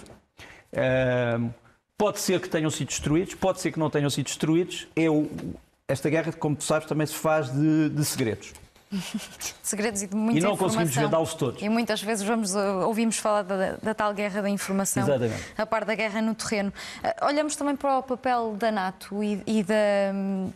pode 1.97 2.19
ser 2.21 2.39
que 2.39 2.47
tenham 2.47 2.69
sido 2.69 2.88
destruídos, 2.88 3.35
pode 3.35 3.59
ser 3.59 3.73
que 3.73 3.79
não 3.79 3.89
tenham 3.89 4.09
sido 4.09 4.27
destruídos. 4.27 4.88
É 4.95 5.09
o, 5.09 5.29
esta 5.89 6.10
guerra, 6.10 6.31
como 6.31 6.55
tu 6.55 6.63
sabes, 6.63 6.88
também 6.88 7.05
se 7.05 7.15
faz 7.15 7.51
de, 7.51 7.89
de 7.89 8.05
segredos. 8.05 8.53
Segredos 9.62 10.01
e 10.01 10.08
de 10.08 10.15
muita 10.15 10.39
E 10.39 10.41
não 10.41 10.53
informação. 10.53 10.58
conseguimos 10.58 10.93
desvendá-los 10.96 11.34
todos. 11.36 11.62
E 11.62 11.69
muitas 11.69 12.01
vezes 12.01 12.25
vamos, 12.25 12.55
uh, 12.55 12.88
ouvimos 12.88 13.17
falar 13.17 13.43
da, 13.43 13.74
da, 13.74 13.93
tal 13.93 14.13
guerra 14.13 14.41
da 14.41 14.50
informação, 14.50 15.03
Exatamente. 15.03 15.43
a 15.58 15.65
par 15.65 15.86
da 15.86 15.93
guerra 15.93 16.22
no 16.22 16.34
terreno. 16.34 16.74
Uh, 17.03 17.25
olhamos 17.25 17.55
também 17.55 17.75
para 17.75 18.00
o 18.00 18.03
papel 18.03 18.55
da 18.58 18.72
NATO 18.72 19.24
e, 19.24 19.43
e 19.46 19.63
da, 19.63 19.75
hum, 20.13 20.51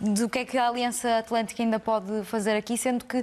do 0.00 0.28
que 0.28 0.38
é 0.38 0.44
que 0.44 0.56
a 0.56 0.68
Aliança 0.68 1.18
Atlântica 1.18 1.62
ainda 1.62 1.78
pode 1.78 2.24
fazer 2.24 2.56
aqui, 2.56 2.78
sendo 2.78 3.04
que 3.04 3.22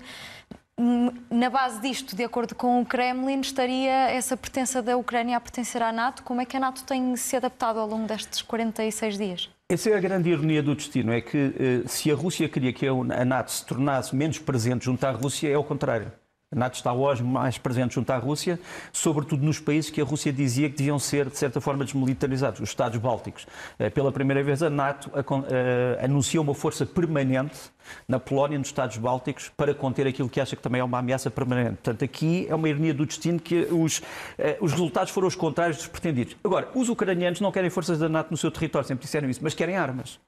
hum, 0.78 1.12
na 1.32 1.50
base 1.50 1.82
disto, 1.82 2.16
de 2.16 2.24
acordo 2.24 2.54
com 2.54 2.80
o 2.80 2.86
Kremlin, 2.86 3.42
estaria 3.42 4.12
essa 4.12 4.38
pertença 4.38 4.84
da 4.84 4.98
Ucrânia 4.98 5.38
a 5.38 5.42
pertencer 5.42 5.82
à 5.82 5.92
NATO. 5.92 6.22
Como 6.22 6.42
é 6.42 6.46
que 6.46 6.56
a 6.56 6.60
NATO 6.60 6.84
tem 6.84 7.16
se 7.16 7.36
adaptado 7.36 7.80
ao 7.80 7.88
longo 7.88 8.06
destes 8.06 8.44
46 8.44 9.18
dias? 9.18 9.50
Essa 9.72 9.90
é 9.90 9.96
a 9.96 10.02
grande 10.02 10.30
ironia 10.30 10.62
do 10.62 10.76
destino, 10.76 11.14
é 11.14 11.22
que 11.22 11.38
eh, 11.38 11.88
se 11.88 12.12
a 12.12 12.14
Rússia 12.14 12.50
queria 12.50 12.74
que 12.74 12.86
a 12.86 13.24
NATO 13.24 13.54
se 13.54 13.66
tornasse 13.66 14.14
menos 14.14 14.38
presente 14.38 14.84
junto 14.84 15.02
à 15.06 15.12
Rússia, 15.12 15.48
é 15.48 15.58
o 15.58 15.64
contrário. 15.64 16.12
A 16.54 16.60
NATO 16.60 16.76
está 16.76 16.92
hoje 16.92 17.24
mais 17.24 17.58
presente 17.58 17.96
junto 17.96 18.10
à 18.12 18.18
Rússia, 18.18 18.60
sobretudo 18.92 19.42
nos 19.42 19.58
países 19.58 19.90
que 19.90 20.02
a 20.02 20.04
Rússia 20.04 20.34
dizia 20.34 20.70
que 20.70 20.76
deviam 20.76 21.00
ser, 21.00 21.30
de 21.30 21.38
certa 21.38 21.62
forma, 21.62 21.86
desmilitarizados, 21.86 22.60
os 22.60 22.68
Estados 22.68 23.00
Bálticos. 23.00 23.48
Eh, 23.80 23.90
pela 23.90 24.12
primeira 24.12 24.44
vez, 24.44 24.62
a 24.62 24.70
NATO 24.70 25.10
eh, 25.16 26.04
anunciou 26.04 26.44
uma 26.44 26.54
força 26.54 26.86
permanente 26.86 27.58
na 28.06 28.20
Polónia, 28.20 28.60
nos 28.60 28.68
Estados 28.68 28.98
Bálticos, 28.98 29.50
para 29.56 29.74
conter 29.74 30.06
aquilo 30.06 30.28
que 30.28 30.42
acha 30.42 30.58
que 30.58 30.62
também 30.62 30.82
é 30.82 30.84
uma 30.84 31.00
ameaça 31.00 31.32
permanente. 31.32 31.76
Portanto, 31.76 32.04
aqui 32.04 32.46
é 32.50 32.54
uma 32.54 32.68
ironia 32.68 32.94
do 32.94 33.06
destino 33.06 33.40
que 33.40 33.70
os, 33.72 34.02
eh, 34.38 34.58
os 34.60 34.74
resultados 34.74 35.14
foram 35.14 35.30
os 35.30 35.36
contrários 35.36 35.78
dos 35.78 35.88
pretendidos. 35.88 36.36
Agora, 36.44 36.68
os 36.76 36.90
ucranianos 36.90 37.40
não 37.40 37.54
querem 37.54 37.70
forças 37.70 37.98
da 37.98 38.10
NATO 38.10 38.30
no 38.30 38.36
seu 38.36 38.52
território, 38.52 38.86
sempre 38.86 39.06
disseram 39.06 39.30
isso, 39.30 39.40
mas 39.42 39.54
querem 39.54 39.78
armas. 39.78 40.20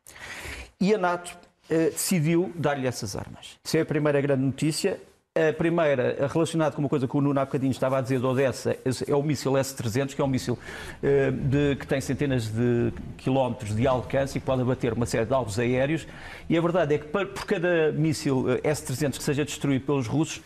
E 0.79 0.95
a 0.95 0.97
NATO 0.97 1.37
decidiu 1.69 2.51
dar-lhe 2.55 2.85
essas 2.87 3.15
armas. 3.15 3.57
Isso 3.63 3.75
é 3.75 3.81
a 3.81 3.85
primeira 3.85 4.21
grande 4.21 4.43
notícia. 4.43 4.99
A 5.35 5.51
primeira, 5.51 6.27
relacionada 6.31 6.75
com 6.75 6.83
uma 6.83 6.87
coisa 6.87 7.07
que 7.07 7.17
o 7.17 7.19
Nuno 7.19 7.39
há 7.39 7.43
bocadinho 7.43 7.71
estava 7.71 7.97
a 7.97 8.01
dizer 8.01 8.19
de 8.19 8.25
Odessa, 8.27 8.77
é 9.07 9.15
o 9.15 9.23
míssil 9.23 9.57
S-300, 9.57 10.13
que 10.13 10.21
é 10.21 10.23
um 10.23 10.27
míssil 10.27 10.59
eh, 11.01 11.33
que 11.79 11.87
tem 11.87 11.99
centenas 11.99 12.49
de 12.49 12.93
quilómetros 13.17 13.75
de 13.75 13.87
alcance 13.87 14.37
e 14.37 14.39
que 14.39 14.45
pode 14.45 14.61
abater 14.61 14.93
uma 14.93 15.07
série 15.07 15.25
de 15.25 15.33
alvos 15.33 15.57
aéreos. 15.57 16.05
E 16.47 16.55
a 16.55 16.61
verdade 16.61 16.93
é 16.93 16.97
que 16.99 17.07
por 17.07 17.45
cada 17.47 17.91
míssil 17.93 18.45
eh, 18.47 18.61
S-300 18.63 19.17
que 19.17 19.23
seja 19.23 19.43
destruído 19.43 19.87
pelos 19.87 20.05
russos, 20.05 20.39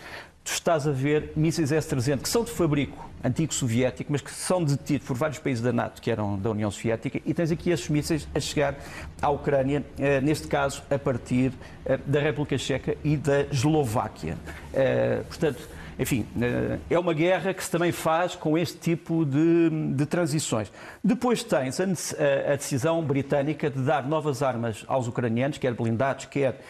tu 0.47 0.53
estás 0.53 0.87
a 0.87 0.91
ver 0.91 1.33
mísseis 1.35 1.73
S-300 1.73 2.21
que 2.21 2.29
são 2.29 2.41
de 2.41 2.51
fabrico 2.51 3.09
antigo 3.21 3.53
soviético, 3.53 4.09
mas 4.09 4.21
que 4.21 4.31
são 4.31 4.63
detidos 4.63 5.05
por 5.05 5.17
vários 5.17 5.39
países 5.39 5.61
da 5.61 5.73
NATO, 5.73 6.01
que 6.01 6.09
eram 6.09 6.37
da 6.37 6.49
União 6.51 6.71
Soviética, 6.71 7.19
e 7.25 7.33
tens 7.33 7.51
aqui 7.51 7.69
esses 7.69 7.89
mísseis 7.89 8.27
a 8.33 8.39
chegar 8.39 8.75
à 9.21 9.29
Ucrânia, 9.29 9.83
eh, 9.99 10.21
neste 10.21 10.47
caso 10.47 10.81
a 10.89 10.97
partir 10.97 11.51
eh, 11.85 11.99
da 12.05 12.21
República 12.21 12.57
Checa 12.57 12.95
e 13.03 13.17
da 13.17 13.41
Eslováquia. 13.51 14.37
Eh, 14.73 15.21
portanto, 15.27 15.67
enfim, 15.99 16.25
eh, 16.39 16.77
é 16.91 16.99
uma 16.99 17.13
guerra 17.13 17.53
que 17.53 17.63
se 17.63 17.71
também 17.71 17.91
faz 17.91 18.35
com 18.35 18.57
este 18.57 18.77
tipo 18.77 19.25
de, 19.25 19.69
de 19.93 20.05
transições. 20.05 20.71
Depois 21.03 21.43
tens 21.43 21.79
a, 21.79 22.53
a, 22.53 22.55
decisão 22.55 23.01
britânica 23.01 23.69
de 23.69 23.79
dar 23.79 24.07
novas 24.07 24.43
armas 24.43 24.85
aos 24.87 25.07
ucranianos, 25.07 25.57
quer 25.57 25.73
blindados, 25.73 26.25
quer, 26.25 26.61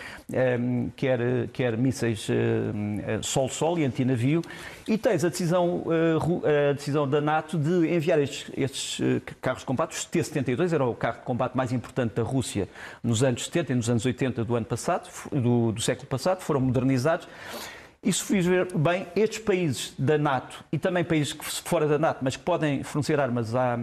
um, 0.59 0.89
quer, 0.95 1.19
quer 1.51 1.77
mísseis 1.77 2.27
sol-sol 3.21 3.77
e 3.79 3.85
antinavio, 3.85 4.41
e 4.87 4.97
tens 4.97 5.25
a 5.25 5.29
decisão, 5.29 5.83
a 6.69 6.73
decisão 6.73 7.07
da 7.07 7.19
NATO 7.19 7.57
de 7.57 7.93
enviar 7.93 8.19
estes, 8.19 8.49
estes 8.55 9.21
carros 9.41 9.61
de 9.61 9.65
combate, 9.65 9.91
os 9.91 10.05
T-72, 10.05 10.71
era 10.71 10.85
o 10.85 10.95
carro 10.95 11.19
de 11.19 11.25
combate 11.25 11.55
mais 11.55 11.73
importante 11.73 12.13
da 12.15 12.23
Rússia 12.23 12.69
nos 13.03 13.23
anos 13.23 13.45
70 13.45 13.73
e 13.73 13.75
nos 13.75 13.89
anos 13.89 14.05
80 14.05 14.45
do 14.45 14.55
ano 14.55 14.65
passado, 14.65 15.09
do, 15.31 15.71
do 15.73 15.81
século 15.81 16.07
passado, 16.07 16.41
foram 16.41 16.61
modernizados. 16.61 17.27
E 18.07 18.13
se 18.13 18.23
fiz 18.23 18.45
bem, 18.73 19.05
estes 19.17 19.39
países 19.39 19.93
da 19.99 20.17
NATO 20.17 20.63
e 20.71 20.77
também 20.77 21.03
países 21.03 21.35
fora 21.65 21.85
da 21.85 21.99
NATO, 21.99 22.19
mas 22.21 22.37
que 22.37 22.41
podem 22.41 22.81
fornecer 22.81 23.19
armas 23.19 23.53
à, 23.53 23.77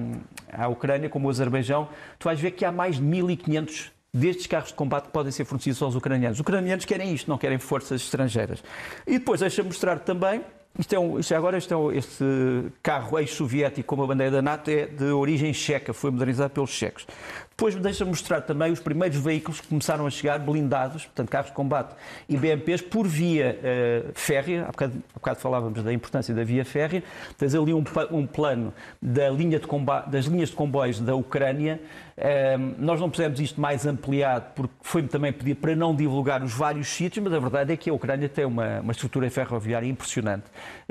à 0.50 0.66
Ucrânia, 0.66 1.10
como 1.10 1.28
o 1.28 1.30
Azerbaijão, 1.30 1.90
tu 2.18 2.24
vais 2.24 2.40
ver 2.40 2.52
que 2.52 2.64
há 2.64 2.72
mais 2.72 2.96
de 2.96 3.02
1.500 3.02 3.90
destes 4.14 4.46
carros 4.46 4.70
de 4.70 4.76
combate 4.76 5.08
que 5.08 5.10
podem 5.10 5.30
ser 5.30 5.44
fornecidos 5.44 5.82
aos 5.82 5.94
ucranianos. 5.94 6.38
Os 6.38 6.40
ucranianos 6.40 6.86
querem 6.86 7.12
isto, 7.12 7.28
não 7.28 7.36
querem 7.36 7.58
forças 7.58 8.00
estrangeiras. 8.00 8.64
E 9.06 9.18
depois 9.18 9.40
deixa 9.40 9.62
mostrar 9.62 9.98
também 9.98 10.40
isto 10.76 10.92
é 10.92 10.98
um, 10.98 11.20
isto 11.20 11.32
é 11.32 11.36
agora 11.36 11.56
este, 11.56 11.72
é 11.72 11.76
um, 11.76 11.92
este 11.92 12.24
carro 12.82 13.16
ex-soviético 13.20 13.94
com 13.94 14.02
a 14.02 14.06
bandeira 14.08 14.32
da 14.32 14.42
NATO 14.42 14.68
é 14.70 14.86
de 14.86 15.04
origem 15.04 15.52
checa, 15.54 15.92
foi 15.92 16.10
modernizado 16.10 16.50
pelos 16.50 16.70
checos. 16.70 17.06
Depois 17.56 17.72
deixa 17.76 18.04
mostrar 18.04 18.40
também 18.40 18.72
os 18.72 18.80
primeiros 18.80 19.16
veículos 19.16 19.60
que 19.60 19.68
começaram 19.68 20.04
a 20.04 20.10
chegar 20.10 20.40
blindados, 20.40 21.04
portanto 21.04 21.28
carros 21.28 21.50
de 21.50 21.56
combate 21.56 21.94
e 22.28 22.36
BMPs, 22.36 22.82
por 22.82 23.06
via 23.06 23.56
uh, 23.56 24.10
férrea. 24.12 24.64
Há 24.64 24.72
bocado, 24.72 25.02
há 25.10 25.14
bocado, 25.14 25.38
falávamos 25.38 25.80
da 25.84 25.92
importância 25.92 26.34
da 26.34 26.42
via 26.42 26.64
férrea. 26.64 27.04
Tens 27.38 27.54
ali 27.54 27.72
um, 27.72 27.84
um 28.10 28.26
plano 28.26 28.74
da 29.00 29.30
linha 29.30 29.60
de 29.60 29.68
combate, 29.68 30.10
das 30.10 30.24
linhas 30.24 30.48
de 30.48 30.56
comboios 30.56 30.98
da 30.98 31.14
Ucrânia. 31.14 31.80
Uh, 32.16 32.74
nós 32.76 33.00
não 33.00 33.08
pusemos 33.08 33.38
isto 33.38 33.60
mais 33.60 33.86
ampliado 33.86 34.46
porque 34.56 34.74
foi-me 34.82 35.08
também 35.08 35.32
pedido 35.32 35.60
para 35.60 35.76
não 35.76 35.94
divulgar 35.94 36.42
os 36.42 36.52
vários 36.52 36.88
sítios, 36.88 37.22
mas 37.22 37.32
a 37.32 37.38
verdade 37.38 37.72
é 37.72 37.76
que 37.76 37.88
a 37.88 37.94
Ucrânia 37.94 38.28
tem 38.28 38.44
uma, 38.44 38.80
uma 38.80 38.92
estrutura 38.92 39.30
ferroviária 39.30 39.86
impressionante, 39.86 40.44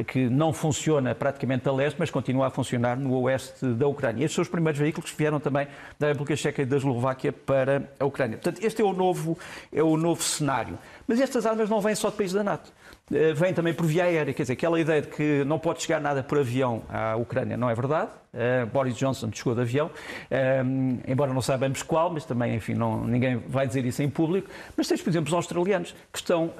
que 0.07 0.29
não 0.29 0.53
funciona 0.53 1.13
praticamente 1.13 1.67
a 1.67 1.73
leste, 1.73 1.97
mas 1.99 2.09
continua 2.09 2.47
a 2.47 2.49
funcionar 2.49 2.97
no 2.97 3.13
oeste 3.21 3.65
da 3.65 3.85
Ucrânia. 3.87 4.23
Estes 4.23 4.35
são 4.35 4.41
os 4.41 4.49
primeiros 4.49 4.79
veículos 4.79 5.11
que 5.11 5.17
vieram 5.17 5.41
também 5.41 5.67
da 5.99 6.07
República 6.07 6.35
Checa 6.35 6.52
Checa 6.53 6.61
e 6.61 6.65
da 6.65 6.77
Eslováquia 6.77 7.33
para 7.33 7.89
a 7.99 8.05
Ucrânia. 8.05 8.37
Portanto, 8.37 8.63
este 8.63 8.81
é 8.81 8.85
o 8.85 8.93
novo, 8.93 9.37
é 9.71 9.81
o 9.81 9.97
novo 9.97 10.21
cenário. 10.21 10.77
Mas 11.07 11.19
estas 11.19 11.45
armas 11.45 11.69
não 11.69 11.81
vêm 11.81 11.95
só 11.95 12.09
de 12.09 12.15
países 12.15 12.33
da 12.33 12.43
NATO. 12.43 12.71
Eh, 13.11 13.33
vêm 13.33 13.53
também 13.53 13.73
por 13.73 13.85
via 13.85 14.05
aérea. 14.05 14.33
Quer 14.33 14.43
dizer, 14.43 14.53
aquela 14.53 14.79
ideia 14.79 15.01
de 15.01 15.07
que 15.07 15.43
não 15.45 15.59
pode 15.59 15.81
chegar 15.81 15.99
nada 15.99 16.23
por 16.23 16.37
avião 16.37 16.83
à 16.87 17.15
Ucrânia 17.15 17.57
não 17.57 17.69
é 17.69 17.75
verdade. 17.75 18.11
Uh, 18.33 18.65
Boris 18.65 18.95
Johnson 18.95 19.29
chegou 19.31 19.53
de 19.53 19.61
avião, 19.61 19.87
uh, 19.87 21.01
embora 21.07 21.31
não 21.31 21.41
saibamos 21.41 21.83
qual, 21.83 22.09
mas 22.09 22.25
também, 22.25 22.55
enfim, 22.55 22.73
não, 22.73 23.05
ninguém 23.05 23.37
vai 23.47 23.67
dizer 23.67 23.85
isso 23.85 24.01
em 24.01 24.09
público. 24.09 24.49
Mas 24.75 24.87
tens, 24.87 25.03
por 25.03 25.11
exemplo, 25.11 25.27
os 25.27 25.35
australianos 25.35 25.93
que 26.11 26.17
estão 26.17 26.45
uh, 26.45 26.53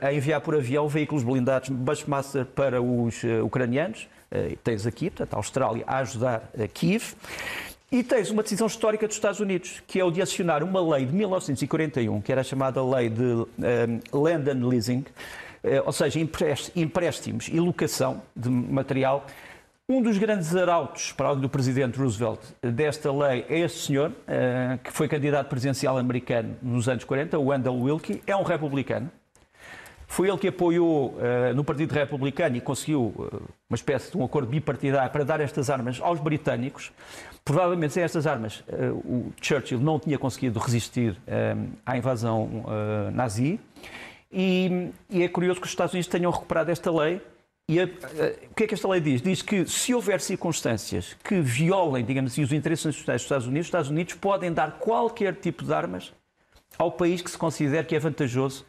a 0.00 0.12
enviar 0.12 0.40
por 0.40 0.54
avião 0.54 0.86
veículos 0.86 1.24
blindados 1.24 1.68
Bushmaster 1.68 2.44
para 2.44 2.80
os 2.80 3.24
ucranianos. 3.42 4.08
tens 4.62 4.86
aqui, 4.86 5.10
portanto, 5.10 5.34
a 5.34 5.36
Austrália 5.36 5.82
a 5.84 5.98
ajudar 5.98 6.48
a 6.56 6.68
Kiev. 6.68 7.14
E 7.90 8.02
tens 8.02 8.30
uma 8.30 8.42
decisão 8.42 8.66
histórica 8.66 9.06
dos 9.06 9.14
Estados 9.14 9.38
Unidos, 9.38 9.80
que 9.86 10.00
é 10.00 10.04
o 10.04 10.10
de 10.10 10.20
acionar 10.20 10.62
uma 10.64 10.80
lei 10.96 11.06
de 11.06 11.14
1941, 11.14 12.20
que 12.20 12.32
era 12.32 12.40
a 12.40 12.44
chamada 12.44 12.84
lei 12.84 13.08
de 13.08 13.22
um, 13.22 13.46
Land 14.12 14.50
and 14.50 14.66
Leasing, 14.66 15.04
uh, 15.62 15.86
ou 15.86 15.92
seja, 15.92 16.18
empréstimos 16.74 17.46
e 17.46 17.60
locação 17.60 18.22
de 18.34 18.50
material. 18.50 19.24
Um 19.88 20.02
dos 20.02 20.18
grandes 20.18 20.56
arautos, 20.56 21.12
para 21.12 21.28
além 21.28 21.40
do 21.40 21.48
presidente 21.48 21.96
Roosevelt, 21.96 22.40
desta 22.60 23.12
lei 23.12 23.46
é 23.48 23.60
este 23.60 23.86
senhor, 23.86 24.10
uh, 24.10 24.78
que 24.82 24.90
foi 24.90 25.06
candidato 25.06 25.48
presidencial 25.48 25.96
americano 25.96 26.56
nos 26.60 26.88
anos 26.88 27.04
40, 27.04 27.38
o 27.38 27.46
Wendell 27.46 27.80
Willkie, 27.80 28.20
é 28.26 28.34
um 28.34 28.42
republicano, 28.42 29.08
foi 30.06 30.28
ele 30.28 30.38
que 30.38 30.48
apoiou 30.48 31.10
uh, 31.10 31.54
no 31.54 31.64
Partido 31.64 31.92
Republicano 31.92 32.56
e 32.56 32.60
conseguiu 32.60 33.00
uh, 33.02 33.42
uma 33.68 33.74
espécie 33.74 34.10
de 34.10 34.16
um 34.16 34.24
acordo 34.24 34.48
bipartidário 34.48 35.10
para 35.10 35.24
dar 35.24 35.40
estas 35.40 35.68
armas 35.68 36.00
aos 36.00 36.20
britânicos. 36.20 36.92
Provavelmente 37.44 37.94
sem 37.94 38.02
estas 38.02 38.26
armas 38.26 38.60
uh, 38.68 38.92
o 39.04 39.32
Churchill 39.40 39.80
não 39.80 39.98
tinha 39.98 40.18
conseguido 40.18 40.58
resistir 40.58 41.16
à 41.84 41.96
invasão 41.96 42.64
nazi. 43.12 43.60
E, 44.32 44.90
e, 45.08 45.22
é 45.22 45.28
curioso 45.28 45.60
que 45.60 45.66
os 45.66 45.72
Estados 45.72 45.92
Unidos 45.92 46.08
tenham 46.08 46.30
recuperado 46.30 46.70
esta 46.70 46.90
lei. 46.90 47.20
E 47.68 47.80
a, 47.80 47.84
o 47.84 48.54
que 48.54 48.64
é 48.64 48.66
que 48.66 48.74
esta 48.74 48.88
lei 48.88 49.00
diz? 49.00 49.20
Diz 49.20 49.42
que 49.42 49.66
se 49.66 49.92
houver 49.92 50.20
circunstâncias 50.20 51.16
que 51.24 51.40
violem, 51.40 52.04
digamos 52.04 52.32
assim, 52.32 52.42
os 52.42 52.52
interesses 52.52 52.86
nacionais 52.86 53.22
dos 53.22 53.24
Estados 53.24 53.46
Unidos, 53.46 53.66
os 53.66 53.68
Estados 53.68 53.90
Unidos 53.90 54.14
podem 54.14 54.52
dar 54.52 54.78
qualquer 54.78 55.34
tipo 55.34 55.64
de 55.64 55.72
armas 55.72 56.12
ao 56.78 56.92
país 56.92 57.22
que 57.22 57.30
se 57.30 57.38
considere 57.38 57.86
que 57.86 57.96
é 57.96 57.98
vantajoso 57.98 58.64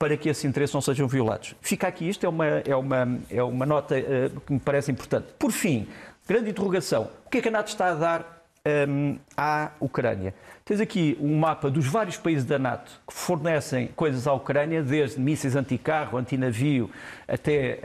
para 0.00 0.16
que 0.16 0.30
esses 0.30 0.42
interesses 0.46 0.72
não 0.72 0.80
sejam 0.80 1.06
violados. 1.06 1.54
Fica 1.60 1.86
aqui 1.86 2.08
isto, 2.08 2.24
é 2.24 2.28
uma, 2.28 2.46
é 2.46 2.74
uma, 2.74 3.20
é 3.30 3.42
uma 3.42 3.66
nota 3.66 3.94
uh, 3.96 4.40
que 4.40 4.52
me 4.54 4.58
parece 4.58 4.90
importante. 4.90 5.26
Por 5.38 5.52
fim, 5.52 5.86
grande 6.26 6.48
interrogação: 6.48 7.10
o 7.26 7.28
que 7.28 7.36
é 7.36 7.42
que 7.42 7.48
a 7.48 7.50
NATO 7.50 7.68
está 7.68 7.88
a 7.88 7.94
dar 7.94 8.44
um, 8.88 9.18
à 9.36 9.72
Ucrânia? 9.78 10.34
Tens 10.70 10.80
aqui 10.80 11.18
um 11.20 11.36
mapa 11.36 11.68
dos 11.68 11.84
vários 11.84 12.16
países 12.16 12.44
da 12.44 12.56
NATO 12.56 12.92
que 13.04 13.12
fornecem 13.12 13.88
coisas 13.88 14.28
à 14.28 14.32
Ucrânia, 14.32 14.84
desde 14.84 15.18
mísseis 15.18 15.56
anticarro, 15.56 16.16
antinavio, 16.16 16.88
até, 17.26 17.80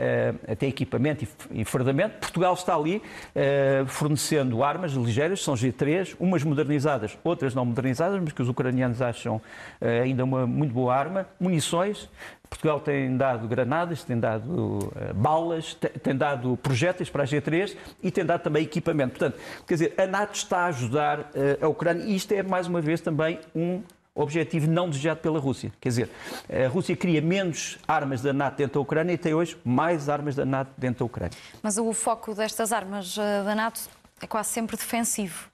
uh, 0.46 0.52
até 0.52 0.68
equipamento 0.68 1.26
e, 1.50 1.64
fardamento. 1.64 2.18
Portugal 2.20 2.54
está 2.54 2.76
ali 2.76 2.98
uh, 2.98 3.86
fornecendo 3.88 4.62
armas 4.62 4.92
ligeiras, 4.92 5.42
são 5.42 5.54
G3, 5.54 6.14
umas 6.20 6.44
modernizadas, 6.44 7.18
outras 7.24 7.56
não 7.56 7.64
modernizadas, 7.64 8.20
mas 8.22 8.32
que 8.32 8.40
os 8.40 8.48
ucranianos 8.48 9.02
acham 9.02 9.38
uh, 9.38 10.02
ainda 10.04 10.22
uma 10.22 10.46
muito 10.46 10.72
boa 10.72 10.94
arma, 10.94 11.26
munições, 11.40 12.08
Portugal 12.48 12.80
tem 12.80 13.16
dado 13.16 13.46
granadas, 13.48 14.02
tem 14.02 14.18
dado 14.18 14.50
uh, 14.50 15.14
balas, 15.14 15.74
tem, 15.74 15.90
tem, 15.90 16.16
dado 16.16 16.56
projéteis 16.62 17.10
para 17.10 17.24
a 17.24 17.26
G3 17.26 17.76
e 18.02 18.10
tem 18.10 18.24
dado 18.24 18.42
também 18.42 18.62
equipamento. 18.62 19.10
Portanto, 19.10 19.38
quer 19.66 19.74
dizer, 19.74 19.94
a 19.98 20.06
NATO 20.06 20.34
está 20.34 20.60
a 20.60 20.66
ajudar 20.66 21.20
uh, 21.20 21.24
a 21.60 21.68
Ucrânia 21.68 22.04
e 22.04 22.14
isto 22.14 22.32
é, 22.32 22.42
mais 22.42 22.66
uma 22.66 22.75
vez, 22.82 23.00
também 23.00 23.40
um 23.54 23.82
objetivo 24.14 24.66
não 24.66 24.88
desejado 24.88 25.20
pela 25.20 25.38
Rússia. 25.38 25.70
Quer 25.80 25.88
dizer, 25.90 26.10
a 26.48 26.68
Rússia 26.68 26.96
cria 26.96 27.20
menos 27.20 27.78
armas 27.86 28.22
da 28.22 28.32
NATO 28.32 28.56
dentro 28.56 28.74
da 28.74 28.80
Ucrânia 28.80 29.12
e 29.12 29.18
tem 29.18 29.34
hoje 29.34 29.56
mais 29.62 30.08
armas 30.08 30.34
da 30.34 30.44
NATO 30.44 30.70
dentro 30.76 31.00
da 31.00 31.04
Ucrânia. 31.04 31.36
Mas 31.62 31.76
o 31.76 31.92
foco 31.92 32.34
destas 32.34 32.72
armas 32.72 33.16
eh, 33.18 33.44
da 33.44 33.54
NATO 33.54 33.80
é 34.20 34.26
quase 34.26 34.48
sempre 34.48 34.76
defensivo. 34.76 35.48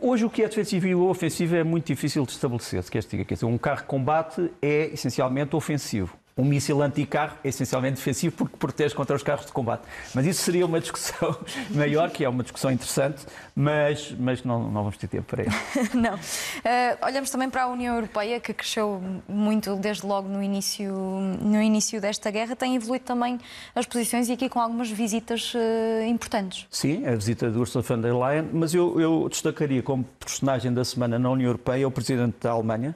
Hoje 0.00 0.24
o 0.24 0.30
que 0.30 0.42
é 0.42 0.48
defensivo 0.48 0.86
e 0.86 0.94
o 0.94 1.08
ofensivo 1.08 1.56
é 1.56 1.64
muito 1.64 1.86
difícil 1.86 2.24
de 2.24 2.32
estabelecer, 2.32 2.82
se 2.82 2.90
queres 2.90 3.08
dizer. 3.08 3.24
Quer 3.24 3.34
dizer, 3.34 3.46
um 3.46 3.56
carro 3.56 3.80
de 3.80 3.86
combate 3.86 4.50
é 4.60 4.86
essencialmente 4.86 5.54
ofensivo. 5.54 6.16
Um 6.38 6.44
míssil 6.44 6.80
anticarro 6.80 7.36
é 7.42 7.48
essencialmente 7.48 7.96
defensivo 7.96 8.36
porque 8.36 8.56
protege 8.56 8.94
contra 8.94 9.16
os 9.16 9.24
carros 9.24 9.44
de 9.44 9.50
combate. 9.50 9.82
Mas 10.14 10.24
isso 10.24 10.42
seria 10.42 10.64
uma 10.64 10.78
discussão 10.78 11.36
maior, 11.74 12.10
que 12.10 12.24
é 12.24 12.28
uma 12.28 12.44
discussão 12.44 12.70
interessante, 12.70 13.26
mas, 13.56 14.14
mas 14.16 14.44
não, 14.44 14.62
não 14.70 14.82
vamos 14.84 14.96
ter 14.96 15.08
tempo 15.08 15.24
para 15.24 15.42
isso. 15.42 15.58
não. 15.98 16.14
Uh, 16.14 17.04
olhamos 17.04 17.28
também 17.28 17.50
para 17.50 17.64
a 17.64 17.66
União 17.66 17.96
Europeia, 17.96 18.38
que 18.38 18.54
cresceu 18.54 19.02
muito 19.28 19.74
desde 19.74 20.06
logo 20.06 20.28
no 20.28 20.40
início, 20.40 20.94
no 21.42 21.60
início 21.60 22.00
desta 22.00 22.30
guerra, 22.30 22.54
tem 22.54 22.76
evoluído 22.76 23.04
também 23.04 23.40
as 23.74 23.84
posições 23.84 24.28
e 24.28 24.32
aqui 24.32 24.48
com 24.48 24.60
algumas 24.60 24.88
visitas 24.88 25.52
uh, 25.54 25.58
importantes. 26.06 26.68
Sim, 26.70 27.04
a 27.04 27.16
visita 27.16 27.50
de 27.50 27.58
Ursula 27.58 27.82
von 27.82 28.00
der 28.00 28.14
Leyen, 28.14 28.48
mas 28.52 28.72
eu, 28.72 29.00
eu 29.00 29.28
destacaria 29.28 29.82
como 29.82 30.04
personagem 30.20 30.72
da 30.72 30.84
semana 30.84 31.18
na 31.18 31.30
União 31.30 31.48
Europeia 31.48 31.88
o 31.88 31.90
presidente 31.90 32.36
da 32.40 32.52
Alemanha, 32.52 32.94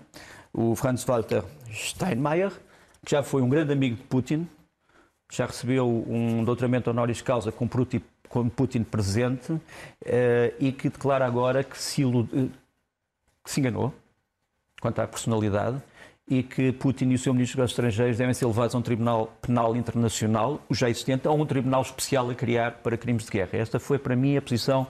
o 0.53 0.77
Franz-Walter 0.77 1.43
Steinmeier, 1.73 2.53
que 3.05 3.11
já 3.11 3.23
foi 3.23 3.43
um 3.43 3.49
grande 3.49 3.73
amigo 3.73 3.97
de 3.97 4.03
Putin, 4.05 4.49
já 5.31 5.47
recebeu 5.47 5.89
um 6.07 6.45
doutoramento 6.45 6.91
honoris 6.91 7.23
causa 7.23 7.51
com 7.51 7.67
Putin, 7.69 8.83
presente 8.83 9.59
eh, 10.05 10.55
e 10.59 10.73
que 10.73 10.89
declara 10.89 11.27
agora 11.27 11.65
que 11.65 11.77
se, 11.77 12.03
que 12.03 13.51
se 13.51 13.61
enganou 13.61 13.93
quanto 14.81 15.01
à 15.01 15.07
personalidade 15.07 15.81
e 16.29 16.43
que 16.43 16.73
Putin 16.73 17.11
e 17.11 17.15
o 17.15 17.19
seu 17.19 17.33
ministro 17.35 17.61
dos 17.61 17.71
Estrangeiros 17.73 18.17
devem 18.17 18.33
ser 18.33 18.47
levados 18.47 18.75
a 18.75 18.79
um 18.79 18.83
tribunal 18.83 19.33
penal 19.41 19.75
internacional, 19.77 20.61
o 20.69 20.75
já 20.75 20.89
existente, 20.89 21.27
ou 21.27 21.39
um 21.39 21.45
tribunal 21.45 21.83
especial 21.83 22.31
a 22.31 22.35
criar 22.35 22.73
para 22.83 22.97
crimes 22.97 23.25
de 23.25 23.31
guerra. 23.31 23.51
Esta 23.53 23.81
foi, 23.81 23.99
para 23.99 24.15
mim, 24.15 24.37
a 24.37 24.43
posição 24.43 24.87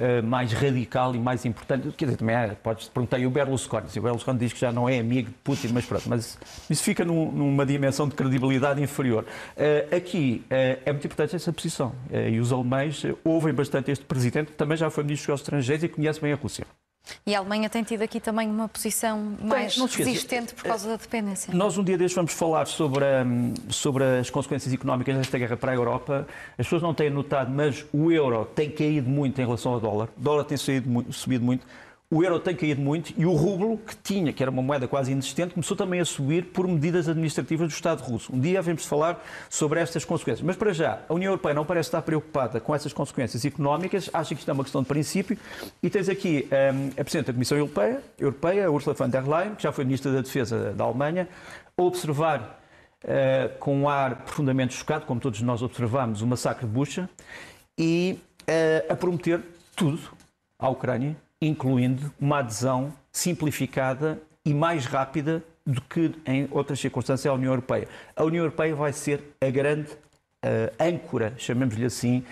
uh, 0.00 0.26
mais 0.26 0.52
radical 0.52 1.14
e 1.14 1.18
mais 1.18 1.44
importante. 1.44 1.90
Quer 1.96 2.06
dizer, 2.06 2.16
também 2.16 2.36
podes 2.62 2.88
perguntar, 2.88 3.20
o 3.20 3.30
Berlusconi? 3.30 3.86
O 3.96 4.02
Berlusconi 4.02 4.38
diz 4.38 4.52
que 4.52 4.60
já 4.60 4.72
não 4.72 4.88
é 4.88 4.98
amigo 4.98 5.28
de 5.28 5.36
Putin, 5.44 5.68
mas 5.72 5.84
pronto, 5.84 6.08
mas 6.08 6.38
isso 6.68 6.82
fica 6.82 7.04
num, 7.04 7.30
numa 7.30 7.66
dimensão 7.66 8.08
de 8.08 8.14
credibilidade 8.14 8.82
inferior. 8.82 9.24
Uh, 9.56 9.94
aqui 9.94 10.44
uh, 10.46 10.80
é 10.84 10.92
muito 10.92 11.06
importante 11.06 11.36
essa 11.36 11.52
posição. 11.52 11.92
e 12.10 12.40
os 12.40 12.52
alemães 12.52 13.04
ouvem 13.24 13.52
bastante 13.52 13.90
este 13.90 14.04
presidente, 14.04 14.52
que 14.52 14.56
também 14.56 14.76
já 14.76 14.90
foi 14.90 15.04
ministro 15.04 15.32
dos 15.32 15.40
estrangeiros 15.42 15.84
e 15.84 15.88
conhece 15.88 16.20
bem 16.20 16.32
a 16.32 16.36
Rússia. 16.36 16.66
E 17.26 17.34
a 17.34 17.38
Alemanha 17.38 17.68
tem 17.68 17.82
tido 17.82 18.02
aqui 18.02 18.20
também 18.20 18.48
uma 18.48 18.68
posição 18.68 19.36
mais 19.42 19.76
resistente 19.76 20.54
por 20.54 20.64
causa 20.64 20.88
da 20.88 20.96
dependência. 20.96 21.52
Nós 21.54 21.76
um 21.76 21.84
dia 21.84 21.98
destes 21.98 22.14
vamos 22.14 22.32
falar 22.32 22.66
sobre, 22.66 23.04
a, 23.04 23.24
sobre 23.68 24.04
as 24.04 24.30
consequências 24.30 24.72
económicas 24.72 25.16
desta 25.16 25.38
guerra 25.38 25.56
para 25.56 25.72
a 25.72 25.74
Europa. 25.74 26.26
As 26.52 26.66
pessoas 26.66 26.82
não 26.82 26.94
têm 26.94 27.10
notado, 27.10 27.50
mas 27.50 27.84
o 27.92 28.10
euro 28.10 28.44
tem 28.44 28.70
caído 28.70 29.08
muito 29.08 29.40
em 29.40 29.44
relação 29.44 29.72
ao 29.74 29.80
dólar. 29.80 30.08
O 30.16 30.20
dólar 30.20 30.44
tem 30.44 30.56
subido, 30.56 31.12
subido 31.12 31.44
muito 31.44 31.66
o 32.12 32.24
euro 32.24 32.40
tem 32.40 32.56
caído 32.56 32.80
muito 32.80 33.14
e 33.16 33.24
o 33.24 33.32
rublo, 33.32 33.78
que 33.78 33.94
tinha, 33.96 34.32
que 34.32 34.42
era 34.42 34.50
uma 34.50 34.60
moeda 34.60 34.88
quase 34.88 35.12
inexistente, 35.12 35.54
começou 35.54 35.76
também 35.76 36.00
a 36.00 36.04
subir 36.04 36.46
por 36.46 36.66
medidas 36.66 37.08
administrativas 37.08 37.68
do 37.68 37.72
Estado 37.72 38.02
russo. 38.02 38.34
Um 38.34 38.40
dia 38.40 38.60
de 38.60 38.76
falar 38.78 39.24
sobre 39.48 39.78
estas 39.78 40.04
consequências. 40.04 40.44
Mas 40.44 40.56
para 40.56 40.72
já, 40.72 41.02
a 41.08 41.14
União 41.14 41.30
Europeia 41.30 41.54
não 41.54 41.64
parece 41.64 41.88
estar 41.88 42.02
preocupada 42.02 42.58
com 42.58 42.74
essas 42.74 42.92
consequências 42.92 43.44
económicas, 43.44 44.10
acha 44.12 44.34
que 44.34 44.40
isto 44.40 44.50
é 44.50 44.52
uma 44.52 44.64
questão 44.64 44.82
de 44.82 44.88
princípio. 44.88 45.38
E 45.80 45.88
tens 45.88 46.08
aqui 46.08 46.48
um, 46.50 47.00
a 47.00 47.04
Presidente 47.04 47.26
da 47.26 47.32
Comissão 47.32 47.56
Europeia, 47.56 48.02
Europeia, 48.18 48.70
Ursula 48.70 48.94
von 48.94 49.08
der 49.08 49.28
Leyen, 49.28 49.54
que 49.54 49.62
já 49.62 49.70
foi 49.70 49.84
Ministra 49.84 50.12
da 50.12 50.20
Defesa 50.20 50.72
da 50.72 50.82
Alemanha, 50.82 51.28
a 51.76 51.82
observar 51.82 52.60
uh, 53.04 53.58
com 53.60 53.82
um 53.82 53.88
ar 53.88 54.22
profundamente 54.22 54.74
chocado, 54.74 55.06
como 55.06 55.20
todos 55.20 55.40
nós 55.42 55.62
observamos, 55.62 56.22
o 56.22 56.26
massacre 56.26 56.66
de 56.66 56.72
Bucha, 56.72 57.08
e 57.78 58.18
uh, 58.42 58.92
a 58.92 58.96
prometer 58.96 59.40
tudo 59.76 60.00
à 60.58 60.68
Ucrânia 60.68 61.16
incluindo 61.40 62.12
uma 62.20 62.38
adesão 62.38 62.92
simplificada 63.10 64.20
e 64.44 64.52
mais 64.52 64.86
rápida 64.86 65.42
do 65.66 65.80
que 65.82 66.12
em 66.26 66.48
outras 66.50 66.80
circunstâncias 66.80 67.30
à 67.30 67.34
União 67.34 67.52
Europeia. 67.52 67.88
A 68.16 68.24
União 68.24 68.42
Europeia 68.42 68.74
vai 68.74 68.92
ser 68.92 69.22
a 69.40 69.50
grande 69.50 69.90
uh, 70.44 70.72
âncora, 70.82 71.34
chamemos-lhe 71.36 71.84
assim, 71.84 72.24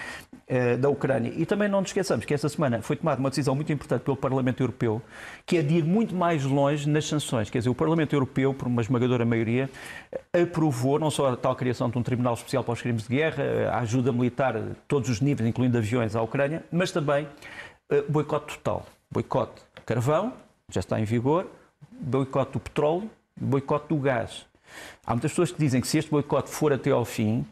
uh, 0.50 0.78
da 0.78 0.88
Ucrânia. 0.88 1.32
E 1.36 1.46
também 1.46 1.68
não 1.68 1.80
nos 1.80 1.90
esqueçamos 1.90 2.24
que 2.24 2.34
esta 2.34 2.48
semana 2.48 2.82
foi 2.82 2.96
tomada 2.96 3.20
uma 3.20 3.28
decisão 3.28 3.54
muito 3.54 3.72
importante 3.72 4.02
pelo 4.02 4.16
Parlamento 4.16 4.62
Europeu, 4.62 5.00
que 5.46 5.58
é 5.58 5.62
de 5.62 5.76
ir 5.76 5.84
muito 5.84 6.14
mais 6.14 6.44
longe 6.44 6.88
nas 6.88 7.06
sanções. 7.06 7.50
Quer 7.50 7.58
dizer, 7.58 7.70
o 7.70 7.74
Parlamento 7.74 8.14
Europeu, 8.14 8.52
por 8.54 8.66
uma 8.66 8.82
esmagadora 8.82 9.24
maioria, 9.24 9.70
aprovou 10.32 10.98
não 10.98 11.10
só 11.10 11.32
a 11.32 11.36
tal 11.36 11.54
criação 11.54 11.90
de 11.90 11.98
um 11.98 12.02
Tribunal 12.02 12.34
Especial 12.34 12.64
para 12.64 12.72
os 12.72 12.82
Crimes 12.82 13.04
de 13.04 13.14
Guerra, 13.14 13.44
a 13.72 13.78
ajuda 13.80 14.12
militar 14.12 14.56
a 14.56 14.62
todos 14.86 15.08
os 15.08 15.20
níveis, 15.20 15.48
incluindo 15.48 15.78
aviões 15.78 16.16
à 16.16 16.22
Ucrânia, 16.22 16.64
mas 16.72 16.90
também 16.90 17.24
uh, 17.92 18.10
boicote 18.10 18.56
total 18.58 18.86
boicote 19.10 19.62
do 19.74 19.82
carvão, 19.82 20.32
já 20.70 20.80
está 20.80 21.00
em 21.00 21.04
vigor, 21.04 21.46
boicote 22.00 22.52
do 22.52 22.60
petróleo 22.60 23.10
boicote 23.40 23.88
do 23.88 23.96
gás. 23.96 24.46
Há 25.06 25.12
muitas 25.12 25.30
pessoas 25.30 25.50
que 25.50 25.58
dizem 25.58 25.80
que 25.80 25.88
se 25.88 25.98
este 25.98 26.10
boicote 26.10 26.50
for 26.50 26.72
até 26.72 26.90
ao 26.90 27.04
fim, 27.04 27.46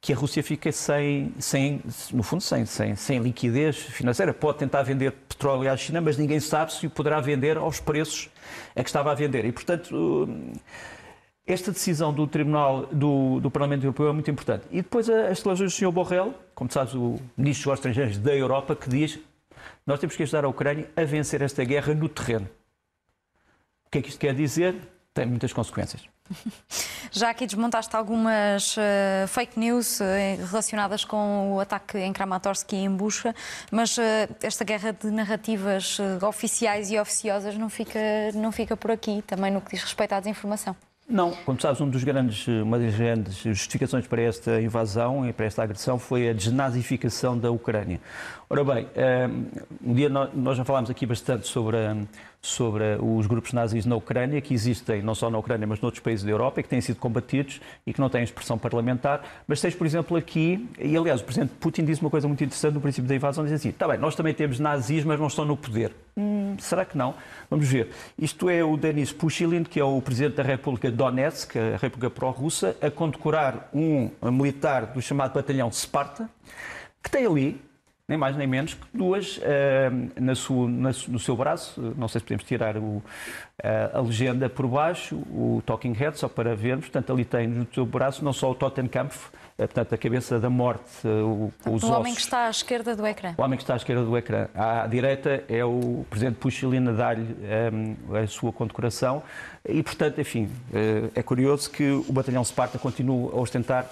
que 0.00 0.12
a 0.12 0.16
Rússia 0.16 0.42
fica 0.42 0.70
sem, 0.70 1.32
sem 1.38 1.80
no 2.12 2.22
fundo, 2.22 2.40
sem, 2.40 2.64
sem, 2.66 2.94
sem 2.94 3.18
liquidez 3.18 3.76
financeira. 3.76 4.32
Pode 4.32 4.58
tentar 4.58 4.82
vender 4.82 5.12
petróleo 5.28 5.70
à 5.70 5.76
China, 5.76 6.00
mas 6.00 6.16
ninguém 6.16 6.38
sabe 6.38 6.72
se 6.72 6.86
o 6.86 6.90
poderá 6.90 7.20
vender 7.20 7.56
aos 7.56 7.80
preços 7.80 8.28
a 8.76 8.82
que 8.82 8.88
estava 8.88 9.10
a 9.10 9.14
vender. 9.14 9.44
E, 9.44 9.50
portanto, 9.50 10.28
esta 11.44 11.72
decisão 11.72 12.12
do 12.12 12.26
Tribunal 12.26 12.86
do, 12.92 13.40
do 13.40 13.50
Parlamento 13.50 13.84
Europeu 13.84 14.08
é 14.08 14.12
muito 14.12 14.30
importante. 14.30 14.66
E 14.70 14.82
depois 14.82 15.08
as 15.08 15.38
declarações 15.38 15.72
do 15.72 15.76
Sr. 15.76 15.90
Borrell, 15.90 16.34
como 16.54 16.70
sabes, 16.70 16.94
o 16.94 17.16
Ministro 17.36 17.70
dos 17.70 17.78
Estrangeiros 17.78 18.18
da 18.18 18.36
Europa, 18.36 18.76
que 18.76 18.88
diz 18.88 19.18
nós 19.86 20.00
temos 20.00 20.16
que 20.16 20.22
ajudar 20.22 20.44
a 20.44 20.48
Ucrânia 20.48 20.88
a 20.96 21.04
vencer 21.04 21.42
esta 21.42 21.64
guerra 21.64 21.94
no 21.94 22.08
terreno. 22.08 22.48
O 23.86 23.90
que 23.90 23.98
é 23.98 24.02
que 24.02 24.08
isto 24.08 24.20
quer 24.20 24.34
dizer? 24.34 24.76
tem 25.18 25.26
muitas 25.26 25.52
consequências. 25.52 26.02
Já 27.10 27.30
aqui 27.30 27.46
desmontaste 27.46 27.94
algumas 27.96 28.76
uh, 28.76 29.26
fake 29.26 29.58
news 29.58 29.98
uh, 29.98 30.04
relacionadas 30.48 31.04
com 31.04 31.54
o 31.54 31.60
ataque 31.60 31.98
em 31.98 32.12
Kramatorsk 32.12 32.72
e 32.72 32.76
em 32.76 32.90
Bucha, 32.90 33.34
mas 33.70 33.96
uh, 33.98 34.02
esta 34.42 34.64
guerra 34.64 34.92
de 34.92 35.10
narrativas 35.10 35.98
oficiais 36.26 36.90
e 36.90 36.98
oficiosas 36.98 37.56
não 37.56 37.68
fica, 37.68 37.98
não 38.34 38.52
fica 38.52 38.76
por 38.76 38.90
aqui, 38.90 39.22
também 39.26 39.50
no 39.50 39.60
que 39.60 39.72
diz 39.72 39.82
respeito 39.82 40.12
à 40.12 40.20
desinformação. 40.20 40.76
Não, 41.08 41.30
como 41.46 41.58
sabes, 41.58 41.80
um 41.80 41.88
dos 41.88 42.04
grandes, 42.04 42.46
uma 42.46 42.78
das 42.78 42.94
grandes 42.94 43.36
justificações 43.36 44.06
para 44.06 44.20
esta 44.20 44.60
invasão 44.60 45.26
e 45.26 45.32
para 45.32 45.46
esta 45.46 45.62
agressão 45.62 45.98
foi 45.98 46.28
a 46.28 46.34
desnazificação 46.34 47.38
da 47.38 47.50
Ucrânia. 47.50 47.98
Ora 48.50 48.64
bem, 48.64 48.88
um 49.84 49.92
dia 49.92 50.08
nós 50.08 50.56
já 50.56 50.64
falámos 50.64 50.88
aqui 50.88 51.04
bastante 51.04 51.46
sobre 51.46 51.76
sobre 52.40 52.96
os 53.00 53.26
grupos 53.26 53.52
nazis 53.52 53.84
na 53.84 53.96
Ucrânia, 53.96 54.40
que 54.40 54.54
existem 54.54 55.02
não 55.02 55.14
só 55.14 55.28
na 55.28 55.38
Ucrânia, 55.38 55.66
mas 55.66 55.80
noutros 55.80 56.02
países 56.02 56.24
da 56.24 56.30
Europa 56.30 56.60
e 56.60 56.62
que 56.62 56.68
têm 56.68 56.80
sido 56.80 56.96
combatidos 56.96 57.60
e 57.86 57.92
que 57.92 58.00
não 58.00 58.08
têm 58.08 58.22
expressão 58.22 58.56
parlamentar. 58.56 59.22
Mas 59.46 59.60
tens, 59.60 59.74
por 59.74 59.86
exemplo, 59.86 60.16
aqui, 60.16 60.66
e 60.78 60.96
aliás, 60.96 61.20
o 61.20 61.24
Presidente 61.24 61.52
Putin 61.60 61.84
disse 61.84 62.00
uma 62.00 62.10
coisa 62.10 62.28
muito 62.28 62.42
interessante 62.42 62.74
no 62.74 62.80
princípio 62.80 63.08
da 63.08 63.14
invasão: 63.14 63.44
diz 63.44 63.52
assim, 63.52 63.70
está 63.70 63.88
bem, 63.88 63.98
nós 63.98 64.14
também 64.14 64.32
temos 64.32 64.58
nazis, 64.58 65.04
mas 65.04 65.18
não 65.18 65.26
estão 65.26 65.44
no 65.44 65.56
poder. 65.56 65.92
Hum, 66.16 66.56
será 66.58 66.84
que 66.84 66.96
não? 66.96 67.14
Vamos 67.50 67.68
ver. 67.68 67.90
Isto 68.18 68.48
é 68.48 68.62
o 68.64 68.76
Denis 68.76 69.12
Pushilin, 69.12 69.64
que 69.64 69.80
é 69.80 69.84
o 69.84 70.00
Presidente 70.00 70.36
da 70.36 70.42
República 70.42 70.90
Donetsk, 70.90 71.56
a 71.56 71.76
República 71.76 72.08
pró-russa, 72.08 72.76
a 72.80 72.90
condecorar 72.90 73.68
um 73.74 74.10
militar 74.30 74.86
do 74.86 75.02
chamado 75.02 75.34
Batalhão 75.34 75.70
Sparta, 75.70 76.30
que 77.02 77.10
tem 77.10 77.26
ali 77.26 77.67
nem 78.08 78.16
mais 78.16 78.34
nem 78.34 78.46
menos 78.46 78.72
que 78.72 78.86
duas 78.94 79.36
uh, 79.36 79.42
na 80.18 80.34
sua, 80.34 80.66
na, 80.66 80.90
no 81.08 81.18
seu 81.18 81.36
braço. 81.36 81.94
Não 81.94 82.08
sei 82.08 82.20
se 82.20 82.24
podemos 82.24 82.44
tirar 82.44 82.78
o, 82.78 82.80
uh, 82.80 83.02
a 83.92 84.00
legenda 84.00 84.48
por 84.48 84.66
baixo, 84.66 85.14
o 85.14 85.62
Talking 85.66 85.92
Head, 85.92 86.18
só 86.18 86.26
para 86.26 86.56
vermos. 86.56 86.86
Portanto, 86.86 87.12
ali 87.12 87.26
tem 87.26 87.46
no 87.46 87.66
seu 87.72 87.84
braço 87.84 88.24
não 88.24 88.32
só 88.32 88.50
o 88.50 88.54
Totenkampf, 88.54 89.26
uh, 89.26 89.30
portanto, 89.58 89.94
a 89.94 89.98
cabeça 89.98 90.40
da 90.40 90.48
morte, 90.48 91.06
uh, 91.06 91.52
os 91.66 91.82
O 91.82 91.92
homem 91.92 92.14
que 92.14 92.20
está 92.22 92.46
à 92.46 92.50
esquerda 92.50 92.96
do 92.96 93.06
ecrã. 93.06 93.34
O 93.36 93.42
homem 93.42 93.58
que 93.58 93.62
está 93.62 93.74
à 93.74 93.76
esquerda 93.76 94.02
do 94.02 94.16
ecrã. 94.16 94.48
À 94.54 94.86
direita 94.86 95.44
é 95.46 95.62
o 95.62 96.06
presidente 96.08 96.36
Puxilin 96.36 96.88
a 96.88 96.92
dar-lhe 96.92 97.36
um, 97.70 98.16
a 98.16 98.26
sua 98.26 98.50
condecoração. 98.54 99.22
E, 99.68 99.82
portanto, 99.82 100.18
enfim, 100.18 100.48
é 101.14 101.22
curioso 101.22 101.70
que 101.70 101.90
o 101.90 102.10
batalhão 102.10 102.42
Sparta 102.42 102.78
continue 102.78 103.28
a 103.34 103.36
ostentar 103.36 103.86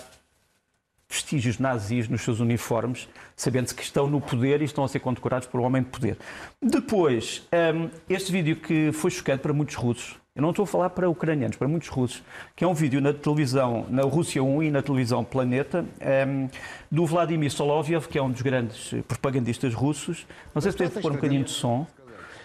vestígios 1.09 1.59
nazis 1.59 2.09
nos 2.09 2.23
seus 2.23 2.40
uniformes, 2.40 3.09
sabendo-se 3.35 3.75
que 3.75 3.83
estão 3.83 4.07
no 4.09 4.21
poder 4.21 4.61
e 4.61 4.64
estão 4.64 4.85
a 4.85 4.88
ser 4.88 5.01
condecorados 5.01 5.47
por 5.49 5.61
um 5.61 5.64
homem 5.64 5.83
de 5.83 5.88
poder. 5.88 6.16
Depois, 6.61 7.47
um, 7.75 7.88
este 8.09 8.33
vídeo 8.33 8.57
que 8.57 8.90
foi 8.92 9.11
chocante 9.11 9.40
para 9.40 9.53
muitos 9.53 9.75
russos, 9.75 10.16
eu 10.35 10.42
não 10.42 10.51
estou 10.51 10.64
a 10.64 10.66
falar 10.66 10.90
para 10.90 11.09
ucranianos, 11.09 11.57
para 11.57 11.66
muitos 11.66 11.88
russos, 11.88 12.23
que 12.55 12.62
é 12.62 12.66
um 12.69 12.75
vídeo 12.75 13.01
na 13.01 13.12
televisão, 13.14 13.87
na 13.88 14.03
Rússia 14.03 14.42
1 14.42 14.64
e 14.64 14.71
na 14.71 14.83
televisão 14.83 15.25
Planeta, 15.25 15.83
um, 16.29 16.49
do 16.90 17.07
Vladimir 17.07 17.51
Soloviev, 17.51 18.07
que 18.07 18.19
é 18.19 18.23
um 18.23 18.31
dos 18.31 18.42
grandes 18.42 18.92
propagandistas 19.09 19.73
russos. 19.73 20.27
Não 20.55 20.61
sei 20.61 20.73
se 20.73 20.77
podemos 20.77 21.01
pôr 21.01 21.12
um 21.12 21.14
bocadinho 21.14 21.45
de 21.45 21.51
som 21.51 21.87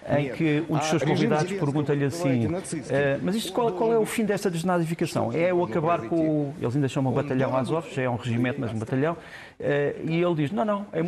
em 0.10 0.30
que 0.32 0.64
um 0.68 0.78
dos 0.78 0.88
seus 0.88 1.04
convidados 1.04 1.52
pergunta-lhe 1.52 2.06
assim: 2.06 2.48
eh, 2.90 3.20
Mas 3.22 3.36
isto 3.36 3.54
qual, 3.54 3.72
qual, 3.74 3.94
é 3.94 3.98
o 3.98 4.06
fim 4.06 4.26
desta 4.26 4.50
desnazificação? 4.50 5.32
É 5.32 5.54
o 5.54 5.64
acabar 5.64 6.02
com 6.08 6.16
o. 6.16 6.56
Eles 6.60 6.76
ainda 6.76 6.88
chamam 6.88 7.14
batalhão 7.14 7.56
Azov, 7.56 7.88
já 7.94 8.02
é 8.04 8.10
um 8.10 8.16
regimento, 8.16 8.60
mas 8.60 8.72
um 8.72 8.80
batalhão. 8.80 9.16
Eh, 9.60 9.96
e 10.06 10.22
ele 10.22 10.36
diz: 10.36 10.52
Não, 10.52 10.66
não. 10.66 10.86
É, 10.92 11.04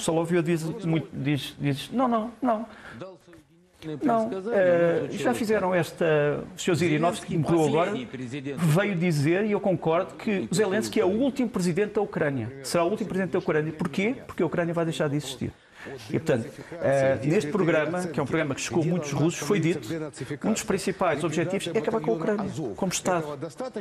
Solovio 0.00 0.42
diz, 0.42 0.62
muito, 0.84 1.08
diz, 1.12 1.56
diz: 1.58 1.90
Não, 1.90 2.06
não, 2.06 2.30
não. 2.40 2.66
Não, 4.02 4.26
uh, 4.26 4.32
já 5.12 5.32
fizeram 5.32 5.72
esta. 5.72 6.44
O 6.52 6.58
Sr. 6.58 6.74
Zirinovski, 6.74 7.26
que 7.26 7.38
morreu 7.38 7.64
agora, 7.64 7.92
veio 8.58 8.96
dizer, 8.96 9.44
e 9.44 9.52
eu 9.52 9.60
concordo, 9.60 10.14
que 10.14 10.48
Zelensky 10.52 11.00
é 11.00 11.04
o 11.04 11.10
último 11.10 11.48
presidente 11.48 11.94
da 11.94 12.00
Ucrânia. 12.00 12.50
Será 12.64 12.82
o 12.82 12.90
último 12.90 13.08
presidente 13.08 13.34
da 13.34 13.38
Ucrânia. 13.38 13.72
Porquê? 13.72 14.16
Porque 14.26 14.42
a 14.42 14.46
Ucrânia 14.46 14.74
vai 14.74 14.84
deixar 14.84 15.08
de 15.08 15.14
existir. 15.14 15.52
E, 16.10 16.18
portanto, 16.18 16.46
uh, 16.46 17.26
neste 17.26 17.50
programa, 17.50 18.06
que 18.06 18.18
é 18.18 18.22
um 18.22 18.26
programa 18.26 18.54
que 18.54 18.60
chegou 18.60 18.84
muitos 18.84 19.12
russos, 19.12 19.40
foi 19.40 19.60
dito 19.60 19.88
um 20.44 20.52
dos 20.52 20.62
principais 20.62 21.22
objetivos 21.22 21.70
é 21.72 21.78
acabar 21.78 22.00
com 22.00 22.10
a 22.10 22.14
Ucrânia, 22.14 22.50
como 22.76 22.92
Estado. 22.92 23.26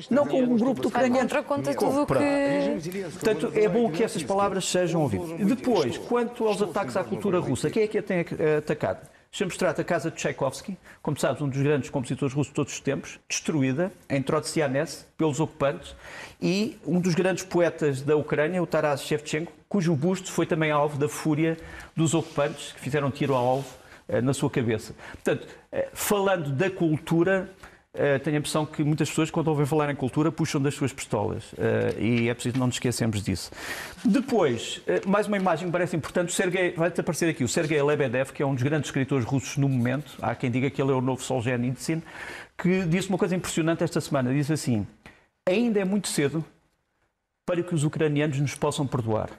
Não 0.10 0.26
com 0.26 0.42
um 0.42 0.58
grupo 0.58 0.82
de 0.82 0.88
ucranianos. 0.88 1.34
Contra, 1.34 1.44
contra 1.44 1.74
tudo 1.74 2.06
que... 2.06 3.02
Portanto, 3.12 3.52
é 3.54 3.68
bom 3.68 3.92
que 3.92 4.04
essas 4.04 4.24
palavras 4.24 4.66
sejam 4.66 5.02
ouvidas. 5.02 5.48
Depois, 5.48 5.98
quanto 5.98 6.48
aos 6.48 6.62
ataques 6.62 6.96
à 6.96 7.04
cultura 7.04 7.40
russa, 7.40 7.70
quem 7.70 7.84
é 7.84 7.88
que 7.88 7.98
a 7.98 8.04
tem 8.04 8.26
atacado? 8.58 9.17
Deixa-me 9.32 9.52
mostrar-te 9.52 9.82
a 9.82 9.84
casa 9.84 10.10
de 10.10 10.18
Tchaikovsky, 10.18 10.78
como 11.02 11.20
sabes, 11.20 11.42
um 11.42 11.50
dos 11.50 11.62
grandes 11.62 11.90
compositores 11.90 12.34
russos 12.34 12.52
de 12.52 12.56
todos 12.56 12.74
os 12.74 12.80
tempos, 12.80 13.20
destruída 13.30 13.92
em 14.10 14.22
Trotsianets 14.22 15.06
pelos 15.18 15.40
ocupantes, 15.40 15.96
e 16.42 16.78
um 16.86 17.00
dos 17.00 17.14
grandes 17.14 17.44
poetas 17.44 18.02
da 18.02 18.16
Ucrânia, 18.16 18.62
o 18.64 18.68
Taras 18.68 19.04
Shevchenko, 19.04 19.52
cujo 19.68 19.96
busto 19.96 20.32
foi 20.32 20.46
também 20.46 20.72
alvo 20.72 20.98
da 20.98 21.10
fúria 21.10 21.58
dos 21.96 22.14
ocupantes 22.14 22.72
que 22.72 22.80
fizeram 22.80 23.12
tiro 23.12 23.36
ao 23.36 23.46
alvo 23.46 23.70
eh, 24.08 24.22
na 24.22 24.34
sua 24.34 24.50
cabeça. 24.50 24.96
Portanto, 25.12 25.48
eh, 25.72 25.90
falando 25.94 26.52
da 26.52 26.72
cultura, 26.72 27.50
eh, 27.98 28.20
tenho 28.20 28.38
a 28.38 28.40
impressão 28.40 28.66
que 28.66 28.84
muitas 28.84 29.10
pessoas, 29.10 29.32
quando 29.32 29.48
ouvem 29.48 29.66
falar 29.66 29.90
em 29.92 29.96
cultura, 29.96 30.32
puxam 30.32 30.62
das 30.62 30.76
suas 30.76 30.94
pistolas. 30.94 31.44
e 32.00 32.30
é 32.30 32.34
preciso 32.34 32.58
não 32.58 32.68
nos 32.68 32.76
esquecermos 32.76 33.24
disso. 33.24 33.52
Depois, 34.04 34.82
mais 35.06 35.28
uma 35.28 35.38
imagem 35.38 35.68
que 35.68 35.72
parece 35.72 35.96
importante. 35.96 36.30
O 36.30 36.32
Sergei, 36.32 36.72
vai 36.72 36.90
aparecer 36.90 37.30
aqui 37.30 37.44
o 37.44 37.48
Sergei 37.48 37.82
Lebedev, 37.82 38.32
que 38.32 38.44
é 38.44 38.46
um 38.46 38.54
dos 38.54 38.64
grandes 38.64 38.88
escritores 38.90 39.26
russos 39.26 39.58
no 39.58 39.68
momento. 39.68 40.18
Há 40.22 40.36
quem 40.36 40.52
diga 40.52 40.70
que 40.70 40.82
ele 40.82 40.92
é 40.92 40.96
o 40.96 41.02
novo 41.02 41.22
Solzhenitsyn, 41.22 42.02
que 42.58 42.84
disse 42.86 43.10
uma 43.10 43.18
coisa 43.18 43.36
impressionante 43.36 43.84
esta 43.84 44.00
semana. 44.00 44.34
Diz 44.34 44.50
assim: 44.52 44.86
ainda 45.48 45.80
é 45.80 45.86
muito 45.86 46.08
cedo 46.08 46.44
para 47.46 47.64
que 47.64 47.74
os 47.74 47.84
ucranianos 47.84 48.40
nos 48.40 48.56
possam 48.56 48.86
perdoar. 48.86 49.30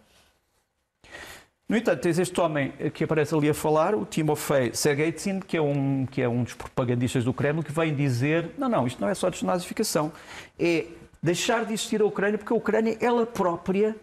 No 1.69 1.77
entanto, 1.77 2.01
tens 2.01 2.19
este 2.19 2.41
homem 2.41 2.73
que 2.95 3.05
aparece 3.05 3.35
ali 3.35 3.51
a 3.51 3.53
falar, 3.53 3.95
o 3.95 4.07
Timofei 4.07 4.71
Sergeytsin, 4.73 5.39
que 5.41 5.55
é 5.55 5.61
um, 5.61 6.07
que 6.07 6.23
é 6.23 6.29
um 6.29 6.43
dos 6.43 6.55
propagandistas 6.55 7.25
do 7.25 7.33
Kremlin, 7.35 7.63
que 7.63 7.73
vem 7.73 7.95
dizer: 7.95 8.53
não, 8.57 8.71
não, 8.71 8.87
isto 8.87 8.99
não 9.01 9.09
é 9.09 9.15
só 9.15 9.29
desnazificação, 9.29 10.11
é 10.59 10.87
deixar 11.23 11.67
de 11.67 11.75
existir 11.75 12.01
a 12.01 12.07
Ucrânia, 12.07 12.39
porque 12.39 12.55
a 12.55 12.57
Ucrânia, 12.57 12.97
ela 13.03 13.27
própria, 13.27 13.95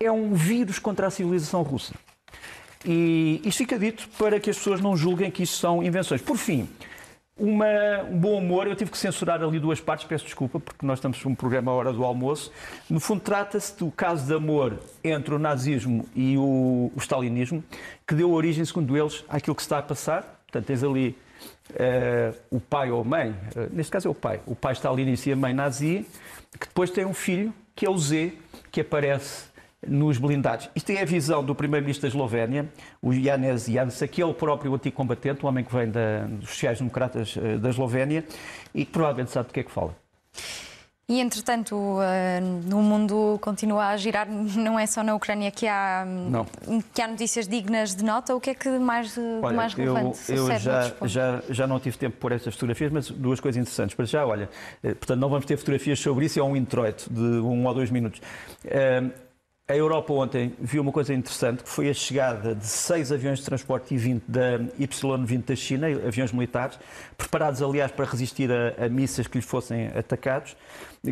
é 0.00 0.10
um 0.10 0.32
vírus 0.32 0.78
contra 0.78 1.06
a 1.06 1.10
civilização 1.10 1.62
russa. 1.62 1.92
E 2.86 3.42
isto 3.44 3.58
fica 3.58 3.78
dito 3.78 4.08
para 4.18 4.40
que 4.40 4.48
as 4.48 4.56
pessoas 4.56 4.80
não 4.80 4.96
julguem 4.96 5.30
que 5.30 5.42
isto 5.42 5.56
são 5.56 5.82
invenções. 5.82 6.22
Por 6.22 6.38
fim, 6.38 6.68
uma, 7.38 8.02
um 8.10 8.18
bom 8.18 8.38
humor. 8.38 8.66
Eu 8.66 8.76
tive 8.76 8.90
que 8.90 8.98
censurar 8.98 9.42
ali 9.42 9.58
duas 9.58 9.80
partes, 9.80 10.06
peço 10.06 10.24
desculpa, 10.24 10.60
porque 10.60 10.86
nós 10.86 10.98
estamos 10.98 11.22
num 11.24 11.34
programa 11.34 11.72
à 11.72 11.74
hora 11.74 11.92
do 11.92 12.04
almoço. 12.04 12.52
No 12.88 13.00
fundo, 13.00 13.20
trata-se 13.20 13.76
do 13.78 13.90
caso 13.90 14.26
de 14.26 14.34
amor 14.34 14.78
entre 15.02 15.34
o 15.34 15.38
nazismo 15.38 16.06
e 16.14 16.36
o, 16.38 16.92
o 16.94 16.98
stalinismo, 16.98 17.62
que 18.06 18.14
deu 18.14 18.32
origem, 18.32 18.64
segundo 18.64 18.96
eles, 18.96 19.24
àquilo 19.28 19.54
que 19.54 19.62
se 19.62 19.66
está 19.66 19.78
a 19.78 19.82
passar. 19.82 20.22
Portanto, 20.46 20.66
tens 20.66 20.84
ali 20.84 21.16
uh, 21.70 22.36
o 22.50 22.60
pai 22.60 22.90
ou 22.90 23.00
a 23.00 23.04
mãe, 23.04 23.30
uh, 23.30 23.68
neste 23.72 23.90
caso 23.90 24.08
é 24.08 24.10
o 24.10 24.14
pai, 24.14 24.40
o 24.46 24.54
pai 24.54 24.72
stalinista 24.74 25.28
e 25.28 25.32
a 25.32 25.36
mãe 25.36 25.52
nazi, 25.52 26.06
que 26.58 26.68
depois 26.68 26.90
tem 26.90 27.04
um 27.04 27.14
filho, 27.14 27.52
que 27.74 27.84
é 27.84 27.90
o 27.90 27.98
Z, 27.98 28.32
que 28.70 28.80
aparece 28.80 29.53
nos 29.86 30.18
blindados. 30.18 30.68
Isto 30.74 30.90
é 30.90 31.02
a 31.02 31.04
visão 31.04 31.44
do 31.44 31.54
primeiro-ministro 31.54 32.02
da 32.02 32.08
Eslovénia, 32.08 32.68
o 33.02 33.12
Janez 33.12 33.66
Janša, 33.66 34.08
que 34.08 34.22
é 34.22 34.26
o 34.26 34.34
próprio 34.34 34.74
antigo 34.74 34.96
combatente, 34.96 35.44
o 35.44 35.48
homem 35.48 35.64
que 35.64 35.74
vem 35.74 35.90
da, 35.90 36.24
dos 36.26 36.50
sociais-democratas 36.50 37.36
eh, 37.36 37.58
da 37.58 37.70
Eslovénia 37.70 38.24
e 38.74 38.84
que 38.84 38.92
provavelmente 38.92 39.30
sabe 39.30 39.48
do 39.48 39.54
que 39.54 39.60
é 39.60 39.62
que 39.62 39.70
fala. 39.70 39.94
E, 41.06 41.20
entretanto, 41.20 41.76
uh, 41.76 42.74
o 42.74 42.82
mundo 42.82 43.38
continua 43.42 43.88
a 43.88 43.96
girar, 43.96 44.26
não 44.26 44.78
é 44.78 44.86
só 44.86 45.02
na 45.02 45.14
Ucrânia 45.14 45.50
que 45.50 45.66
há, 45.66 46.02
não. 46.06 46.46
que 46.94 47.02
há 47.02 47.06
notícias 47.06 47.46
dignas 47.46 47.94
de 47.94 48.02
nota. 48.02 48.34
O 48.34 48.40
que 48.40 48.50
é 48.50 48.54
que 48.54 48.70
mais, 48.78 49.18
olha, 49.42 49.54
mais 49.54 49.74
relevante 49.74 50.18
eu, 50.30 50.48
eu 50.50 50.58
já, 50.58 50.92
já, 51.02 51.42
já 51.50 51.66
não 51.66 51.78
tive 51.78 51.98
tempo 51.98 52.16
por 52.16 52.32
estas 52.32 52.54
fotografias, 52.54 52.90
mas 52.90 53.10
duas 53.10 53.38
coisas 53.38 53.60
interessantes. 53.60 53.94
Para 53.94 54.06
já, 54.06 54.24
olha, 54.24 54.48
eh, 54.82 54.94
portanto, 54.94 55.20
não 55.20 55.28
vamos 55.28 55.44
ter 55.44 55.58
fotografias 55.58 56.00
sobre 56.00 56.24
isso, 56.24 56.40
é 56.40 56.42
um 56.42 56.56
introito 56.56 57.12
de 57.12 57.20
um 57.20 57.66
ou 57.66 57.74
dois 57.74 57.90
minutos. 57.90 58.22
A 59.66 59.74
Europa 59.74 60.12
ontem 60.12 60.54
viu 60.60 60.82
uma 60.82 60.92
coisa 60.92 61.14
interessante, 61.14 61.62
que 61.62 61.70
foi 61.70 61.88
a 61.88 61.94
chegada 61.94 62.54
de 62.54 62.66
seis 62.66 63.10
aviões 63.10 63.38
de 63.38 63.46
transporte 63.46 63.94
I-20 63.94 64.22
da 64.28 64.56
Y-20 64.78 65.42
da 65.42 65.56
China, 65.56 65.86
aviões 65.86 66.32
militares, 66.32 66.78
preparados, 67.16 67.62
aliás, 67.62 67.90
para 67.90 68.04
resistir 68.04 68.52
a, 68.52 68.84
a 68.84 68.88
mísseis 68.90 69.26
que 69.26 69.38
lhe 69.38 69.42
fossem 69.42 69.86
atacados, 69.86 70.54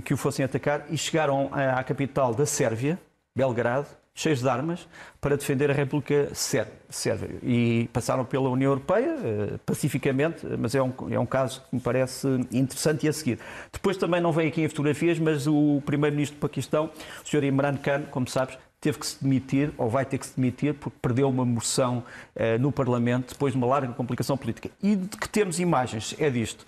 que 0.04 0.12
o 0.12 0.18
fossem 0.18 0.44
atacar, 0.44 0.84
e 0.90 0.98
chegaram 0.98 1.48
à 1.50 1.82
capital 1.82 2.34
da 2.34 2.44
Sérvia, 2.44 3.00
Belgrado, 3.34 3.88
cheios 4.14 4.40
de 4.40 4.48
armas 4.48 4.87
para 5.20 5.37
defender 5.37 5.70
a 5.70 5.75
República 5.75 6.31
Sérvia. 6.35 7.31
E 7.42 7.88
passaram 7.92 8.25
pela 8.25 8.51
União 8.51 8.72
Europeia 8.72 9.16
eh, 9.25 9.59
pacificamente, 9.64 10.46
mas 10.59 10.75
é 10.75 10.83
um, 10.83 10.92
é 11.11 11.18
um 11.18 11.27
caso 11.27 11.62
que 11.62 11.77
me 11.77 11.81
parece 11.81 12.29
interessante 12.53 13.07
e 13.07 13.09
a 13.09 13.12
seguir. 13.12 13.38
Depois 13.72 13.96
também 13.96 14.20
não 14.20 14.33
vem 14.33 14.48
aqui 14.48 14.62
em 14.62 14.68
fotografias, 14.68 15.18
mas 15.18 15.46
o 15.46 15.83
primeiro-ministro 15.87 16.37
do 16.38 16.40
Paquistão, 16.40 16.90
o 17.25 17.29
Sr. 17.29 17.44
Imran 17.44 17.77
Khan, 17.77 18.03
como 18.11 18.29
sabes, 18.29 18.59
teve 18.83 18.98
que 18.98 19.07
se 19.07 19.22
demitir, 19.22 19.72
ou 19.79 19.88
vai 19.88 20.05
ter 20.05 20.18
que 20.18 20.27
se 20.27 20.35
demitir, 20.35 20.75
porque 20.75 20.98
perdeu 21.01 21.29
uma 21.29 21.44
moção 21.44 22.03
eh, 22.35 22.59
no 22.59 22.72
Parlamento 22.72 23.33
depois 23.33 23.53
de 23.53 23.59
uma 23.59 23.66
larga 23.66 23.92
complicação 23.92 24.37
política. 24.37 24.70
E 24.83 24.96
de 24.96 25.16
que 25.16 25.29
temos 25.29 25.61
imagens 25.61 26.16
é 26.18 26.29
disto. 26.29 26.66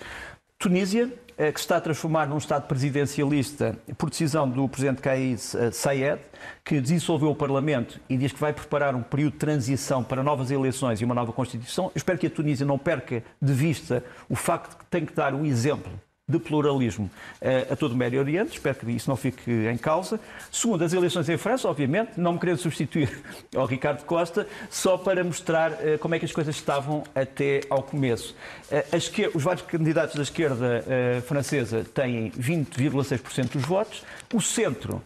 Tunísia, 0.64 1.12
eh, 1.36 1.52
que 1.52 1.60
está 1.60 1.76
a 1.76 1.80
transformar 1.80 2.26
num 2.26 2.38
Estado 2.38 2.66
presidencialista 2.66 3.76
por 3.98 4.08
decisão 4.08 4.48
do 4.48 4.66
presidente 4.66 5.02
Kais 5.02 5.54
eh, 5.54 5.70
Saied, 5.70 6.18
que 6.64 6.80
dissolveu 6.80 7.28
o 7.28 7.34
Parlamento 7.34 8.00
e 8.08 8.16
diz 8.16 8.32
que 8.32 8.40
vai 8.40 8.50
preparar 8.50 8.94
um 8.94 9.02
período 9.02 9.34
de 9.34 9.40
transição 9.40 10.02
para 10.02 10.22
novas 10.22 10.50
eleições 10.50 11.02
e 11.02 11.04
uma 11.04 11.14
nova 11.14 11.34
Constituição. 11.34 11.88
Eu 11.88 11.92
espero 11.96 12.18
que 12.18 12.28
a 12.28 12.30
Tunísia 12.30 12.64
não 12.64 12.78
perca 12.78 13.22
de 13.42 13.52
vista 13.52 14.02
o 14.26 14.34
facto 14.34 14.70
de 14.70 14.76
que 14.78 14.86
tem 14.86 15.04
que 15.04 15.12
dar 15.12 15.34
o 15.34 15.44
exemplo 15.44 15.92
de 16.26 16.38
pluralismo 16.38 17.10
uh, 17.42 17.72
a 17.72 17.76
todo 17.76 17.92
o 17.92 17.96
Médio 17.96 18.18
Oriente, 18.18 18.52
espero 18.52 18.76
que 18.76 18.90
isso 18.90 19.10
não 19.10 19.16
fique 19.16 19.50
em 19.50 19.76
causa. 19.76 20.18
Segundo, 20.50 20.82
as 20.82 20.94
eleições 20.94 21.28
em 21.28 21.36
França, 21.36 21.68
obviamente, 21.68 22.12
não 22.16 22.32
me 22.32 22.38
querendo 22.38 22.56
substituir 22.56 23.22
ao 23.54 23.66
Ricardo 23.66 24.04
Costa, 24.04 24.46
só 24.70 24.96
para 24.96 25.22
mostrar 25.22 25.72
uh, 25.72 25.98
como 26.00 26.14
é 26.14 26.18
que 26.18 26.24
as 26.24 26.32
coisas 26.32 26.56
estavam 26.56 27.04
até 27.14 27.60
ao 27.68 27.82
começo. 27.82 28.34
Uh, 28.70 28.96
esquerda, 28.96 29.36
os 29.36 29.42
vários 29.42 29.66
candidatos 29.66 30.16
da 30.16 30.22
esquerda 30.22 30.82
francesa 31.26 31.84
têm 31.84 32.30
20,6% 32.30 33.52
dos 33.52 33.62
votos, 33.62 34.02
o 34.32 34.40
centro, 34.40 35.02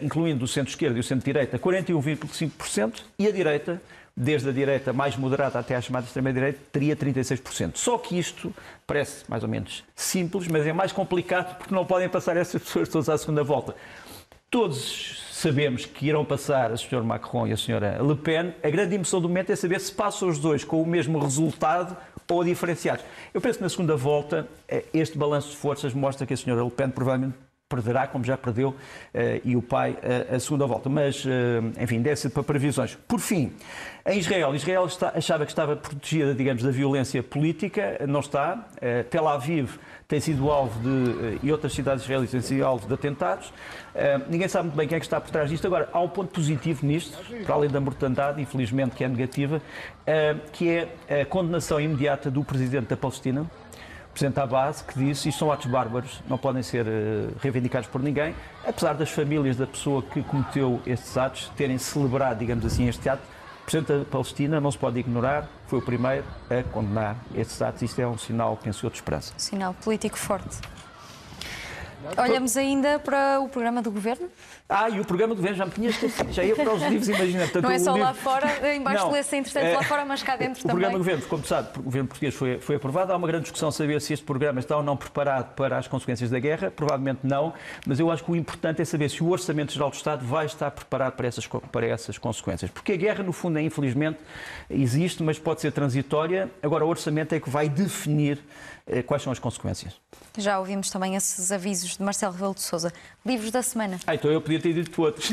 incluindo 0.00 0.44
o 0.44 0.48
centro-esquerda 0.48 0.96
e 0.96 1.00
o 1.00 1.04
centro-direita, 1.04 1.58
41,5%, 1.58 3.02
e 3.18 3.26
a 3.26 3.30
direita, 3.30 3.82
desde 4.20 4.48
a 4.48 4.52
direita 4.52 4.92
mais 4.92 5.16
moderada 5.16 5.60
até 5.60 5.76
à 5.76 5.80
chamada 5.80 6.04
extrema-direita, 6.04 6.58
teria 6.72 6.96
36%. 6.96 7.76
Só 7.76 7.96
que 7.96 8.18
isto 8.18 8.52
parece 8.84 9.24
mais 9.28 9.44
ou 9.44 9.48
menos 9.48 9.84
simples, 9.94 10.48
mas 10.48 10.66
é 10.66 10.72
mais 10.72 10.90
complicado 10.90 11.56
porque 11.56 11.72
não 11.72 11.86
podem 11.86 12.08
passar 12.08 12.36
essas 12.36 12.60
pessoas 12.60 12.88
todas 12.88 13.08
à 13.08 13.16
segunda 13.16 13.44
volta. 13.44 13.76
Todos 14.50 15.28
sabemos 15.30 15.86
que 15.86 16.06
irão 16.06 16.24
passar 16.24 16.72
a 16.72 16.74
Sra. 16.74 17.00
Macron 17.00 17.46
e 17.46 17.52
a 17.52 17.54
Sra. 17.54 18.02
Le 18.02 18.16
Pen. 18.16 18.54
A 18.62 18.70
grande 18.70 18.96
emoção 18.96 19.20
do 19.20 19.28
momento 19.28 19.50
é 19.50 19.56
saber 19.56 19.78
se 19.78 19.92
passam 19.92 20.28
os 20.28 20.38
dois 20.38 20.64
com 20.64 20.82
o 20.82 20.86
mesmo 20.86 21.20
resultado 21.20 21.96
ou 22.28 22.42
diferenciados. 22.42 23.04
Eu 23.32 23.40
penso 23.40 23.58
que 23.58 23.62
na 23.62 23.70
segunda 23.70 23.96
volta 23.96 24.48
eh, 24.68 24.84
este 24.92 25.16
balanço 25.16 25.50
de 25.50 25.56
forças 25.56 25.94
mostra 25.94 26.26
que 26.26 26.34
a 26.34 26.36
Sra. 26.36 26.60
Le 26.60 26.70
Pen 26.70 26.90
provavelmente 26.90 27.34
perderá, 27.68 28.06
como 28.06 28.24
já 28.24 28.36
perdeu, 28.36 28.74
eh, 29.12 29.42
e 29.44 29.54
o 29.54 29.60
pai 29.60 29.96
eh, 30.02 30.34
a 30.34 30.40
segunda 30.40 30.66
volta. 30.66 30.88
Mas, 30.88 31.24
eh, 31.26 31.82
enfim, 31.82 32.00
deve 32.00 32.16
ser 32.16 32.30
para 32.30 32.42
previsões. 32.42 32.96
Por 33.06 33.20
fim, 33.20 33.52
em 34.06 34.18
Israel, 34.18 34.54
Israel 34.54 34.86
está, 34.86 35.12
achava 35.14 35.44
que 35.44 35.52
estava 35.52 35.76
protegida, 35.76 36.34
digamos, 36.34 36.62
da 36.62 36.70
violência 36.70 37.22
política, 37.22 38.00
não 38.08 38.20
está. 38.20 38.66
Tel 39.10 39.28
Aviv 39.28 39.76
tem 40.06 40.18
sido 40.18 40.50
alvo 40.50 40.80
de, 40.80 41.38
e 41.42 41.52
outras 41.52 41.74
cidades 41.74 42.04
israelitas 42.04 42.30
têm 42.30 42.40
sido 42.40 42.64
alvo 42.64 42.88
de 42.88 42.94
atentados. 42.94 43.52
Ninguém 44.30 44.48
sabe 44.48 44.68
muito 44.68 44.76
bem 44.78 44.88
quem 44.88 44.96
é 44.96 44.98
que 44.98 45.04
está 45.04 45.20
por 45.20 45.30
trás 45.30 45.50
disto. 45.50 45.66
Agora, 45.66 45.90
há 45.92 46.00
um 46.00 46.08
ponto 46.08 46.32
positivo 46.32 46.86
nisto, 46.86 47.18
para 47.44 47.54
além 47.54 47.68
da 47.68 47.80
mortandade, 47.80 48.40
infelizmente, 48.40 48.96
que 48.96 49.04
é 49.04 49.08
negativa, 49.08 49.60
que 50.54 50.70
é 50.70 51.20
a 51.20 51.26
condenação 51.26 51.78
imediata 51.78 52.30
do 52.30 52.42
presidente 52.42 52.86
da 52.86 52.96
Palestina, 52.96 53.44
Presidente 54.18 54.40
Abbas, 54.40 54.82
que 54.82 54.98
disse 54.98 55.28
isto 55.28 55.38
são 55.38 55.52
atos 55.52 55.66
bárbaros, 55.66 56.20
não 56.28 56.36
podem 56.36 56.60
ser 56.60 56.84
uh, 56.84 57.32
reivindicados 57.40 57.88
por 57.88 58.02
ninguém, 58.02 58.34
apesar 58.66 58.94
das 58.94 59.12
famílias 59.12 59.56
da 59.56 59.64
pessoa 59.64 60.02
que 60.02 60.24
cometeu 60.24 60.82
estes 60.84 61.16
atos 61.16 61.52
terem 61.56 61.78
celebrado, 61.78 62.40
digamos 62.40 62.66
assim, 62.66 62.88
este 62.88 63.08
ato. 63.08 63.22
O 63.62 63.64
Presidente 63.70 63.98
da 64.00 64.04
Palestina 64.04 64.60
não 64.60 64.72
se 64.72 64.78
pode 64.78 64.98
ignorar, 64.98 65.48
foi 65.68 65.78
o 65.78 65.82
primeiro 65.82 66.24
a 66.50 66.64
condenar 66.64 67.16
estes 67.32 67.62
atos. 67.62 67.82
Isto 67.82 68.00
é 68.00 68.08
um 68.08 68.18
sinal, 68.18 68.58
penso 68.60 68.84
eu, 68.84 68.90
de 68.90 68.96
esperança. 68.96 69.32
Sinal 69.36 69.72
político 69.74 70.18
forte. 70.18 70.58
Olhamos 72.16 72.56
ainda 72.56 72.98
para 72.98 73.40
o 73.40 73.48
programa 73.48 73.82
do 73.82 73.90
governo? 73.90 74.28
Ah, 74.68 74.88
e 74.88 75.00
o 75.00 75.04
programa 75.04 75.34
do 75.34 75.38
governo 75.38 75.56
já 75.56 75.64
me 75.64 75.72
tinha 75.72 75.88
esquecido, 75.88 76.32
já 76.32 76.44
ia 76.44 76.54
para 76.54 76.74
os 76.74 76.82
livros, 76.82 77.08
imagina. 77.08 77.44
Portanto, 77.44 77.64
não 77.64 77.70
é 77.70 77.78
só 77.78 77.92
livro... 77.92 78.06
lá 78.06 78.14
fora, 78.14 78.74
embaixo 78.74 79.10
lê-se 79.10 79.36
entretanto 79.36 79.64
é... 79.64 79.74
lá 79.74 79.82
fora, 79.82 80.04
mas 80.04 80.22
cá 80.22 80.36
dentro 80.36 80.60
o 80.60 80.62
também. 80.62 80.76
O 80.76 80.78
programa 80.78 80.92
do 80.92 80.98
governo, 80.98 81.26
como 81.26 81.44
sabe, 81.44 81.78
o 81.78 81.82
governo 81.82 82.08
português 82.08 82.34
foi, 82.34 82.58
foi 82.60 82.76
aprovado. 82.76 83.12
Há 83.12 83.16
uma 83.16 83.26
grande 83.26 83.44
discussão 83.44 83.70
saber 83.70 84.00
se 84.00 84.12
este 84.12 84.24
programa 84.24 84.60
está 84.60 84.76
ou 84.76 84.82
não 84.82 84.96
preparado 84.96 85.54
para 85.54 85.78
as 85.78 85.88
consequências 85.88 86.28
da 86.28 86.38
guerra. 86.38 86.70
Provavelmente 86.70 87.20
não, 87.22 87.54
mas 87.86 87.98
eu 87.98 88.10
acho 88.10 88.22
que 88.22 88.30
o 88.30 88.36
importante 88.36 88.82
é 88.82 88.84
saber 88.84 89.08
se 89.08 89.22
o 89.22 89.28
Orçamento 89.28 89.72
Geral 89.72 89.90
do 89.90 89.94
Estado 89.94 90.24
vai 90.26 90.44
estar 90.46 90.70
preparado 90.70 91.14
para 91.14 91.26
essas, 91.26 91.46
para 91.46 91.86
essas 91.86 92.18
consequências. 92.18 92.70
Porque 92.70 92.92
a 92.92 92.96
guerra, 92.96 93.24
no 93.24 93.32
fundo, 93.32 93.58
é, 93.58 93.62
infelizmente, 93.62 94.18
existe, 94.68 95.22
mas 95.22 95.38
pode 95.38 95.62
ser 95.62 95.72
transitória. 95.72 96.50
Agora, 96.62 96.84
o 96.84 96.88
Orçamento 96.88 97.34
é 97.34 97.40
que 97.40 97.48
vai 97.48 97.68
definir 97.68 98.38
eh, 98.38 98.77
quais 99.06 99.22
são 99.22 99.32
as 99.32 99.38
consequências. 99.38 99.94
Já 100.36 100.58
ouvimos 100.58 100.90
também 100.90 101.16
esses 101.16 101.50
avisos 101.50 101.96
de 101.96 102.02
Marcelo 102.02 102.32
Rebelo 102.32 102.54
de 102.54 102.62
Sousa. 102.62 102.92
Livros 103.24 103.50
da 103.50 103.62
semana. 103.62 103.98
Ah, 104.06 104.14
então 104.14 104.30
eu 104.30 104.40
podia 104.40 104.60
ter 104.60 104.72
dito 104.72 105.02
outros. 105.02 105.32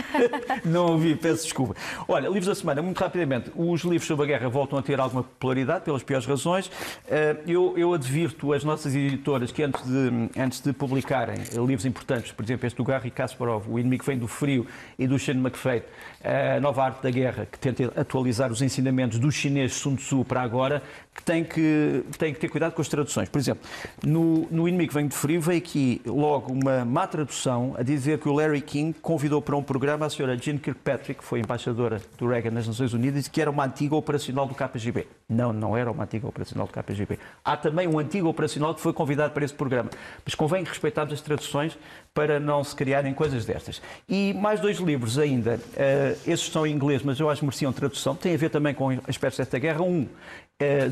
não 0.64 0.92
ouvi, 0.92 1.16
peço 1.16 1.44
desculpa. 1.44 1.74
Olha, 2.06 2.28
livros 2.28 2.46
da 2.46 2.54
semana, 2.54 2.82
muito 2.82 2.98
rapidamente. 2.98 3.50
Os 3.56 3.82
livros 3.82 4.06
sobre 4.06 4.24
a 4.24 4.28
guerra 4.28 4.48
voltam 4.48 4.78
a 4.78 4.82
ter 4.82 5.00
alguma 5.00 5.22
popularidade, 5.22 5.84
pelas 5.84 6.02
piores 6.02 6.26
razões. 6.26 6.70
Eh, 7.08 7.36
eu, 7.46 7.74
eu 7.76 7.94
advirto 7.94 8.52
as 8.52 8.62
nossas 8.64 8.94
editoras 8.94 9.50
que 9.50 9.62
antes 9.62 9.82
de, 9.84 10.30
antes 10.38 10.60
de 10.60 10.72
publicarem 10.72 11.36
livros 11.66 11.84
importantes, 11.84 12.32
por 12.32 12.44
exemplo, 12.44 12.66
este 12.66 12.76
do 12.76 12.84
Garry 12.84 13.10
Kasparov, 13.10 13.68
O 13.68 13.78
Inimigo 13.78 14.04
Vem 14.04 14.18
do 14.18 14.28
Frio, 14.28 14.66
e 14.98 15.06
do 15.06 15.18
Shane 15.18 15.40
McFay, 15.40 15.82
a 16.22 16.60
nova 16.60 16.84
arte 16.84 17.02
da 17.02 17.10
guerra, 17.10 17.46
que 17.50 17.58
tenta 17.58 17.92
atualizar 18.00 18.50
os 18.50 18.62
ensinamentos 18.62 19.18
do 19.18 19.30
chinês 19.30 19.74
Sun 19.74 19.96
Tzu 19.96 20.24
para 20.24 20.42
agora, 20.42 20.82
que 21.14 21.22
tem 21.22 21.44
que, 21.44 22.04
tem 22.18 22.34
que 22.34 22.40
ter 22.40 22.48
cuidado 22.48 22.72
com 22.72 22.82
as 22.82 22.88
traduções. 22.88 23.28
Por 23.28 23.38
exemplo, 23.38 23.62
no, 24.04 24.48
no 24.50 24.68
Inimigo 24.68 24.92
Vem 24.92 25.06
do 25.06 25.14
Frio 25.14 25.40
veio 25.40 25.58
aqui 25.58 26.02
logo 26.04 26.52
uma 26.52 26.84
má 26.84 27.06
tradução 27.06 27.74
a 27.78 27.82
dizer 27.82 28.18
que 28.18 28.28
o 28.28 28.32
Larry 28.32 28.60
King 28.60 28.98
convidou 29.00 29.40
para 29.40 29.56
um 29.56 29.62
programa 29.62 30.06
a 30.06 30.10
senhora 30.10 30.36
Jean 30.36 30.58
Kirkpatrick, 30.58 31.20
que 31.20 31.24
foi 31.24 31.38
embaixadora 31.38 32.02
do 32.18 32.26
Reagan 32.26 32.50
nas 32.50 32.66
Nações 32.66 32.92
Unidas, 32.92 33.28
que 33.28 33.40
era 33.40 33.50
uma 33.50 33.64
antiga 33.64 33.94
operacional 33.94 34.46
do 34.46 34.54
KGB. 34.54 35.06
Não, 35.28 35.52
não 35.52 35.76
era 35.76 35.90
uma 35.90 36.02
antiga 36.02 36.26
operacional 36.26 36.66
do 36.66 36.72
KGB. 36.72 37.18
Há 37.44 37.56
também 37.56 37.86
um 37.86 37.98
antigo 37.98 38.28
operacional 38.28 38.74
que 38.74 38.80
foi 38.80 38.92
convidado 38.92 39.32
para 39.32 39.44
esse 39.44 39.54
programa. 39.54 39.90
Mas 40.24 40.34
convém 40.34 40.64
respeitarmos 40.64 41.14
as 41.14 41.20
traduções 41.20 41.78
para 42.12 42.40
não 42.40 42.62
se 42.62 42.74
criarem 42.74 43.14
coisas 43.14 43.44
destas. 43.44 43.80
E 44.08 44.34
mais 44.34 44.60
dois 44.60 44.78
livros 44.78 45.18
ainda. 45.18 45.56
Uh, 45.56 46.12
esses 46.26 46.46
estão 46.46 46.66
em 46.66 46.74
inglês, 46.74 47.02
mas 47.02 47.18
eu 47.18 47.30
acho 47.30 47.40
que 47.40 47.46
mereciam 47.46 47.72
tradução. 47.72 48.14
Tem 48.14 48.34
a 48.34 48.36
ver 48.36 48.50
também 48.50 48.74
com 48.74 48.90
aspectos 49.08 49.38
desta 49.38 49.58
guerra. 49.58 49.82
Um 49.82 50.06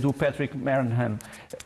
do 0.01 0.12
Patrick 0.12 0.57
Maranham, 0.57 1.16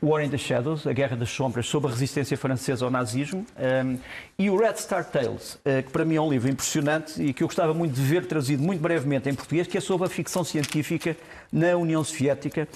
War 0.02 0.22
in 0.22 0.28
the 0.28 0.36
Shadows, 0.36 0.86
A 0.86 0.92
Guerra 0.92 1.16
das 1.16 1.30
Sombras, 1.30 1.66
sobre 1.66 1.88
a 1.88 1.90
resistência 1.92 2.36
francesa 2.36 2.84
ao 2.84 2.90
nazismo. 2.90 3.46
Ehm, 3.58 3.96
e 4.38 4.50
o 4.50 4.56
Red 4.58 4.76
Star 4.76 5.02
Tales, 5.02 5.54
uh, 5.54 5.82
que 5.82 5.90
para 5.90 6.04
mim 6.04 6.14
é 6.16 6.20
um 6.20 6.28
livro 6.28 6.50
impressionante 6.50 7.22
e 7.22 7.32
que 7.32 7.42
eu 7.42 7.48
gostava 7.48 7.72
muito 7.72 7.94
de 7.94 8.02
ver 8.02 8.26
traduzido 8.26 8.62
muito 8.62 8.82
brevemente 8.82 9.30
em 9.30 9.34
português, 9.34 9.66
que 9.66 9.78
é 9.78 9.80
sobre 9.80 10.06
a 10.06 10.10
ficção 10.10 10.44
científica 10.44 11.16
na 11.50 11.74
União 11.74 12.04
Soviética. 12.04 12.68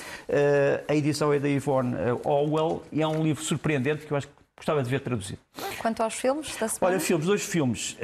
a 0.88 0.94
edição 0.94 1.30
é 1.34 1.38
da 1.38 1.48
Yvonne 1.48 1.94
Orwell 2.24 2.82
e 2.90 3.02
é 3.02 3.06
um 3.06 3.22
livro 3.22 3.44
surpreendente 3.44 4.06
que 4.06 4.12
eu 4.12 4.16
acho 4.16 4.26
que 4.26 4.39
gostava 4.60 4.82
de 4.82 4.90
ver 4.90 5.00
traduzido. 5.00 5.38
Quanto 5.78 6.02
aos 6.02 6.14
filmes 6.14 6.54
da 6.56 6.68
semana? 6.68 6.94
Olha, 6.94 7.00
filmes, 7.00 7.26
dois 7.26 7.42
filmes. 7.42 7.96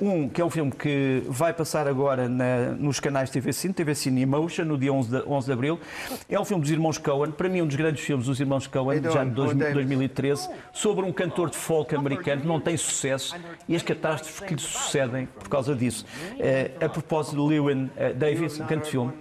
Uh, 0.00 0.06
um, 0.06 0.28
que 0.28 0.42
é 0.42 0.44
um 0.44 0.50
filme 0.50 0.70
que 0.70 1.22
vai 1.26 1.54
passar 1.54 1.88
agora 1.88 2.28
na, 2.28 2.72
nos 2.72 3.00
canais 3.00 3.30
TV 3.30 3.50
Cine, 3.52 3.72
TV 3.72 3.94
Cine 3.94 4.20
Emotion, 4.20 4.64
no 4.66 4.76
dia 4.76 4.92
11 4.92 5.10
de, 5.10 5.22
11 5.26 5.46
de 5.46 5.52
Abril. 5.52 5.80
É 6.28 6.38
um 6.38 6.44
filme 6.44 6.60
dos 6.60 6.70
Irmãos 6.70 6.98
Coen, 6.98 7.32
para 7.32 7.48
mim 7.48 7.62
um 7.62 7.66
dos 7.66 7.76
grandes 7.76 8.04
filmes 8.04 8.26
dos 8.26 8.38
Irmãos 8.38 8.66
Coen, 8.66 9.02
já 9.02 9.24
de 9.24 9.30
2013, 9.30 10.50
sobre 10.70 11.06
um 11.06 11.12
cantor 11.12 11.48
de 11.48 11.56
folk 11.56 11.94
americano 11.96 12.42
que 12.42 12.46
não 12.46 12.60
tem 12.60 12.76
sucesso 12.76 13.34
e 13.66 13.74
as 13.74 13.82
catástrofes 13.82 14.40
que 14.40 14.54
lhe 14.54 14.60
sucedem 14.60 15.26
por 15.26 15.48
causa 15.48 15.74
disso. 15.74 16.04
Uh, 16.34 16.84
a 16.84 16.88
propósito 16.90 17.36
de 17.36 17.54
Lewin 17.54 17.84
uh, 17.84 18.14
Davis, 18.14 18.60
um 18.60 18.66
grande 18.66 18.90
filme. 18.90 19.12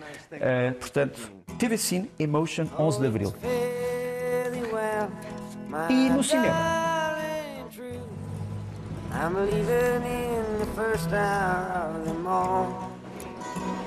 portanto, 0.77 1.31
TV 1.57 1.77
Cine 1.77 2.11
Emotion, 2.19 2.65
11 2.77 2.99
de 2.99 3.07
Abril. 3.07 3.33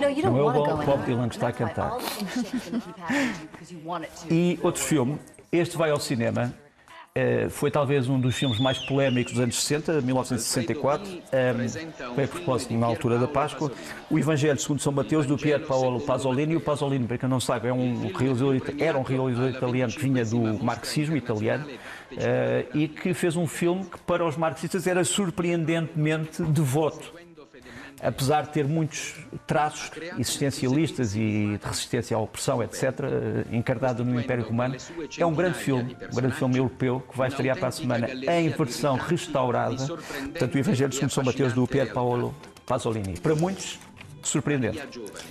No, 0.00 0.08
you 0.08 0.22
don't 0.22 0.34
não 0.34 0.38
é 0.38 0.58
o 0.58 0.76
Bob 0.84 1.04
Dylan 1.04 1.28
que 1.28 1.36
está 1.36 1.48
a 1.48 1.52
cantar. 1.52 1.92
e 4.30 4.58
outro 4.62 4.82
filme, 4.82 5.18
este 5.52 5.76
vai 5.76 5.90
ao 5.90 6.00
cinema, 6.00 6.54
foi 7.50 7.70
talvez 7.70 8.08
um 8.08 8.18
dos 8.18 8.34
filmes 8.34 8.58
mais 8.58 8.76
polémicos 8.76 9.34
dos 9.34 9.40
anos 9.40 9.62
60, 9.62 10.00
1964, 10.00 11.08
um, 11.08 12.12
foi 12.12 12.24
a 12.24 12.26
propósito 12.26 12.74
na 12.74 12.86
altura 12.86 13.20
da 13.20 13.28
Páscoa. 13.28 13.70
O 14.10 14.18
Evangelho 14.18 14.58
segundo 14.58 14.80
São 14.80 14.92
Mateus, 14.92 15.24
do 15.24 15.38
Pier 15.38 15.64
Paolo 15.64 16.00
Pasolini. 16.00 16.56
O 16.56 16.60
Pasolini, 16.60 17.06
para 17.06 17.16
quem 17.16 17.28
não 17.28 17.38
sabe, 17.38 17.68
é 17.68 17.72
um 17.72 18.10
realizador, 18.12 18.60
era 18.80 18.98
um 18.98 19.02
realizador 19.02 19.48
italiano 19.48 19.92
que 19.92 20.00
vinha 20.00 20.24
do 20.24 20.64
marxismo 20.64 21.16
italiano 21.16 21.68
uh, 21.68 22.76
e 22.76 22.88
que 22.88 23.14
fez 23.14 23.36
um 23.36 23.46
filme 23.46 23.84
que 23.84 24.00
para 24.00 24.26
os 24.26 24.36
marxistas 24.36 24.84
era 24.88 25.04
surpreendentemente 25.04 26.42
devoto 26.42 27.12
apesar 28.04 28.42
de 28.42 28.50
ter 28.50 28.66
muitos 28.66 29.14
traços 29.46 29.90
existencialistas 30.18 31.14
e 31.16 31.58
de 31.58 31.60
resistência 31.62 32.16
à 32.16 32.20
opressão, 32.20 32.62
etc., 32.62 32.82
eh, 32.82 33.56
encarnado 33.56 34.04
no 34.04 34.20
Império 34.20 34.44
Romano, 34.44 34.76
é 35.18 35.24
um 35.24 35.34
grande 35.34 35.58
filme, 35.58 35.96
um 36.12 36.14
grande 36.14 36.36
filme 36.36 36.58
europeu, 36.58 37.02
que 37.10 37.16
vai 37.16 37.28
estrear 37.28 37.56
para 37.56 37.68
a 37.68 37.72
semana 37.72 38.08
em 38.10 38.48
versão 38.50 38.96
restaurada. 38.96 39.86
Portanto, 39.86 40.54
o 40.54 40.58
Evangelho 40.58 40.92
segundo 40.92 41.10
São 41.10 41.24
Mateus, 41.24 41.52
do 41.52 41.66
Pier 41.66 41.92
Paolo 41.92 42.34
Pasolini. 42.66 43.18
Para 43.18 43.34
muitos, 43.34 43.78
surpreendente. 44.28 44.80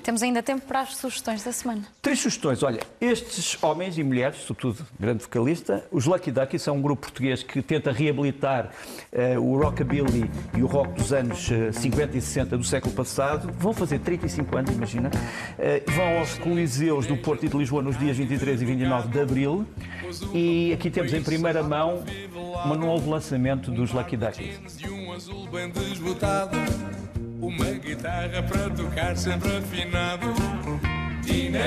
Temos 0.03 0.21
ainda 0.23 0.41
tempo 0.41 0.65
para 0.65 0.81
as 0.81 0.95
sugestões 0.95 1.43
da 1.43 1.51
semana. 1.51 1.83
Três 2.01 2.19
sugestões. 2.19 2.63
Olha, 2.63 2.79
estes 2.99 3.57
homens 3.61 3.97
e 3.97 4.03
mulheres, 4.03 4.37
sobretudo 4.37 4.85
grande 4.99 5.23
vocalista, 5.23 5.85
os 5.91 6.05
Lucky 6.05 6.31
Ducky 6.31 6.59
são 6.59 6.77
um 6.77 6.81
grupo 6.81 7.03
português 7.03 7.43
que 7.43 7.61
tenta 7.61 7.91
reabilitar 7.91 8.71
uh, 9.11 9.39
o 9.39 9.57
rockabilly 9.57 10.29
e 10.57 10.63
o 10.63 10.67
rock 10.67 10.93
dos 10.93 11.13
anos 11.13 11.49
uh, 11.49 11.71
50 11.71 12.17
e 12.17 12.21
60 12.21 12.57
do 12.57 12.63
século 12.63 12.93
passado. 12.93 13.51
Vão 13.53 13.73
fazer 13.73 13.99
35 13.99 14.57
anos, 14.57 14.71
imagina. 14.75 15.09
Uh, 15.09 15.91
vão 15.91 16.19
aos 16.19 16.37
Coliseus 16.37 17.05
do 17.05 17.17
Porto 17.17 17.45
e 17.45 17.49
de 17.49 17.57
Lisboa 17.57 17.81
nos 17.81 17.97
dias 17.97 18.17
23 18.17 18.61
e 18.61 18.65
29 18.65 19.07
de 19.09 19.19
abril. 19.19 19.65
E 20.33 20.73
aqui 20.73 20.89
temos 20.89 21.13
em 21.13 21.23
primeira 21.23 21.63
mão 21.63 22.03
um 22.65 22.75
novo 22.75 23.09
lançamento 23.09 23.71
dos 23.71 23.91
Lucky 23.91 24.17
Duckies. 24.17 24.59
Um 27.43 27.47
uma 27.49 27.71
guitarra 27.73 28.41
para 28.43 28.69
tocar 28.69 29.17
sempre 29.17 29.57
afinado. 29.57 30.27
Teenager, 31.25 31.59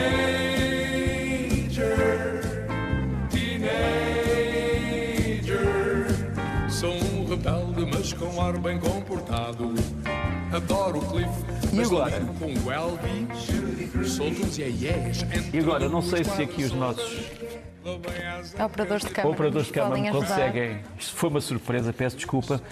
teenager. 4.56 6.06
Sou 6.70 6.94
um 6.94 7.26
rebelde, 7.28 7.84
mas 7.92 8.12
com 8.14 8.40
ar 8.40 8.56
bem 8.58 8.78
comportado. 8.78 9.74
Adoro 10.50 10.98
o 10.98 11.06
Cliff, 11.10 11.44
E 11.70 11.76
mas 11.76 11.88
agora? 11.88 12.20
com 12.38 12.46
o 12.46 12.72
Elvis. 12.72 14.10
Solto 14.16 14.46
uns 14.46 14.56
iés 14.58 15.26
E 15.52 15.58
agora, 15.58 15.88
não 15.90 16.00
sei 16.00 16.24
se 16.24 16.42
aqui 16.42 16.64
os 16.64 16.72
nossos 16.72 17.20
Operadores 17.84 19.04
de 19.04 19.10
câmara. 19.10 19.34
operadores 19.34 19.66
de 19.66 19.72
câmara 19.74 20.10
conseguem. 20.10 20.80
Isto 20.98 21.16
foi 21.16 21.28
uma 21.28 21.40
surpresa, 21.42 21.92
peço 21.92 22.16
desculpa. 22.16 22.62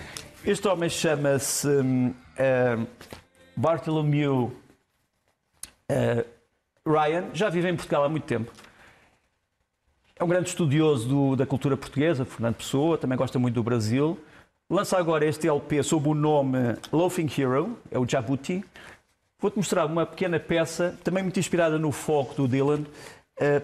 Este 0.44 0.68
homem 0.68 0.90
chama-se 0.90 1.66
hum, 1.66 2.08
hum, 2.38 2.86
Bartholomew 3.56 4.52
uh, 5.90 6.24
Ryan, 6.86 7.30
já 7.32 7.48
vive 7.48 7.68
em 7.70 7.76
Portugal 7.76 8.04
há 8.04 8.08
muito 8.08 8.24
tempo. 8.24 8.52
É 10.16 10.22
um 10.22 10.28
grande 10.28 10.48
estudioso 10.48 11.08
do- 11.08 11.36
da 11.36 11.46
cultura 11.46 11.76
portuguesa, 11.76 12.24
Fernando 12.24 12.56
Pessoa, 12.56 12.98
também 12.98 13.16
gosta 13.16 13.38
muito 13.38 13.54
do 13.54 13.62
Brasil. 13.62 14.18
Lança 14.68 14.98
agora 14.98 15.24
este 15.24 15.48
LP 15.48 15.82
sob 15.82 16.08
o 16.08 16.14
nome 16.14 16.58
Loafing 16.92 17.28
Hero, 17.38 17.78
é 17.90 17.98
o 17.98 18.06
Jabuti. 18.08 18.64
Vou-te 19.38 19.56
mostrar 19.56 19.86
uma 19.86 20.06
pequena 20.06 20.38
peça, 20.38 20.96
também 21.02 21.22
muito 21.22 21.38
inspirada 21.38 21.78
no 21.78 21.90
folk 21.92 22.34
do 22.34 22.46
Dylan, 22.48 22.84
eh, 23.38 23.60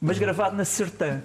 mas 0.00 0.18
gravado 0.18 0.56
na 0.56 0.64
Sertã, 0.64 1.22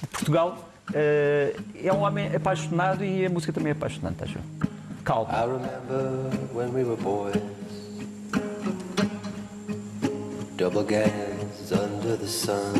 de 0.00 0.06
Portugal. 0.08 0.68
Eh, 0.94 1.54
é 1.84 1.92
um 1.92 2.00
homem 2.00 2.34
apaixonado 2.34 3.04
e 3.04 3.26
a 3.26 3.30
música 3.30 3.52
também 3.52 3.70
é 3.70 3.72
apaixonante, 3.72 4.24
acho 4.24 4.38
eu. 4.38 4.68
Calma. 5.04 5.30
I 5.30 5.42
remember 5.42 6.30
when 6.54 6.72
we 6.72 6.84
were 6.84 6.96
boys. 6.96 7.36
Double 10.56 10.82
gas 10.82 11.10
under 11.72 12.16
the 12.16 12.26
sun. 12.26 12.74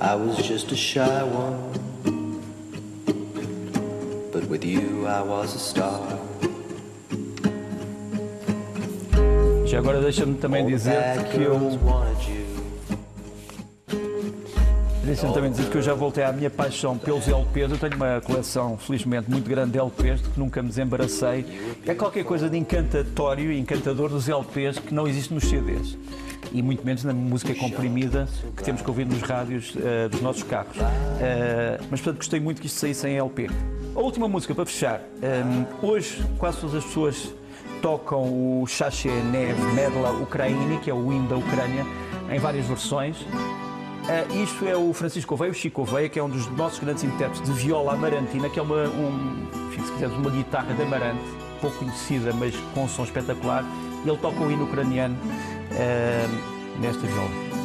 I 0.00 0.14
was 0.14 0.38
just 0.38 0.72
a 0.72 0.76
shy 0.76 1.22
one. 1.22 1.68
But 4.32 4.48
with 4.48 4.64
you, 4.64 5.06
I 5.06 5.22
was 5.22 5.54
a 5.54 5.58
star. 5.58 6.00
Já 9.66 9.78
agora 9.78 10.00
deixa-me 10.00 10.38
também 10.38 10.66
dizer 10.66 11.24
que 11.30 11.42
eu. 11.42 11.78
Deixa-me 15.08 15.32
também 15.32 15.50
dizer 15.50 15.70
que 15.70 15.76
eu 15.78 15.80
já 15.80 15.94
voltei 15.94 16.22
à 16.22 16.30
minha 16.30 16.50
paixão 16.50 16.98
pelos 16.98 17.26
LPs. 17.26 17.70
Eu 17.70 17.78
tenho 17.78 17.96
uma 17.96 18.20
coleção, 18.20 18.76
felizmente, 18.76 19.30
muito 19.30 19.48
grande 19.48 19.72
de 19.72 19.78
LPs, 19.78 20.20
de 20.20 20.28
que 20.28 20.38
nunca 20.38 20.62
me 20.62 20.68
desembaracei. 20.68 21.46
É 21.86 21.94
qualquer 21.94 22.24
coisa 22.24 22.50
de 22.50 22.58
encantatório 22.58 23.50
e 23.50 23.58
encantador 23.58 24.10
dos 24.10 24.28
LPs 24.28 24.78
que 24.78 24.92
não 24.92 25.08
existe 25.08 25.32
nos 25.32 25.44
CDs. 25.44 25.96
E 26.52 26.60
muito 26.60 26.84
menos 26.84 27.04
na 27.04 27.14
música 27.14 27.54
comprimida 27.54 28.28
que 28.54 28.62
temos 28.62 28.82
que 28.82 28.90
ouvir 28.90 29.06
nos 29.06 29.22
rádios 29.22 29.74
eh, 29.82 30.10
dos 30.10 30.20
nossos 30.20 30.42
carros. 30.42 30.76
Eh, 31.22 31.80
mas, 31.90 32.02
portanto, 32.02 32.18
gostei 32.18 32.38
muito 32.38 32.60
que 32.60 32.66
isto 32.66 32.78
saísse 32.78 33.08
em 33.08 33.16
LP. 33.16 33.48
A 33.96 34.00
última 34.00 34.28
música 34.28 34.54
para 34.54 34.66
fechar. 34.66 35.00
Ehm, 35.22 35.64
hoje, 35.80 36.22
quase 36.36 36.60
todas 36.60 36.76
as 36.76 36.84
pessoas 36.84 37.32
tocam 37.80 38.24
o 38.24 38.66
Chaché 38.66 39.08
Nev 39.08 39.58
Medla 39.74 40.12
Ukraini, 40.20 40.78
que 40.80 40.90
é 40.90 40.94
o 40.94 41.10
hino 41.10 41.26
da 41.30 41.36
Ucrânia, 41.36 41.86
em 42.30 42.38
várias 42.38 42.66
versões. 42.66 43.16
Uh, 44.08 44.42
isto 44.42 44.66
é 44.66 44.74
o 44.74 44.90
Francisco 44.94 45.34
Oveia, 45.34 45.50
o 45.50 45.54
Chico 45.54 45.82
Oveia, 45.82 46.08
que 46.08 46.18
é 46.18 46.24
um 46.24 46.30
dos 46.30 46.46
nossos 46.56 46.78
grandes 46.78 47.04
intérpretes 47.04 47.42
de 47.42 47.52
viola 47.52 47.92
amarantina, 47.92 48.48
que 48.48 48.58
é 48.58 48.62
uma, 48.62 48.84
um, 48.88 49.46
enfim, 49.68 49.84
se 49.84 49.92
quisermos, 49.92 50.16
uma 50.16 50.30
guitarra 50.30 50.72
de 50.72 50.82
amarante, 50.82 51.20
pouco 51.60 51.76
conhecida, 51.76 52.32
mas 52.32 52.54
com 52.72 52.84
um 52.84 52.88
som 52.88 53.04
espetacular. 53.04 53.62
Ele 54.06 54.16
toca 54.16 54.40
o 54.40 54.50
hino 54.50 54.64
ucraniano 54.64 55.14
uh, 55.14 56.80
nesta 56.80 57.06
viola. 57.06 57.57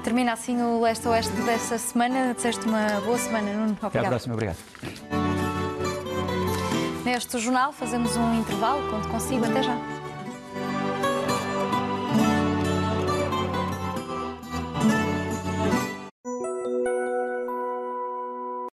E 0.00 0.02
termina 0.02 0.32
assim 0.32 0.62
o 0.62 0.80
Leste-Oeste 0.80 1.30
desta 1.42 1.76
semana. 1.76 2.32
Desejo-te 2.32 2.66
uma 2.66 2.86
boa 3.04 3.18
semana, 3.18 3.52
Nuno. 3.52 3.76
Até 3.82 3.98
à 3.98 4.04
próxima, 4.04 4.32
obrigado. 4.32 4.56
Neste 7.04 7.38
jornal 7.38 7.70
fazemos 7.70 8.16
um 8.16 8.40
intervalo. 8.40 8.90
Conto 8.90 9.08
consigo. 9.08 9.44
Até 9.44 9.62
já. 9.62 9.76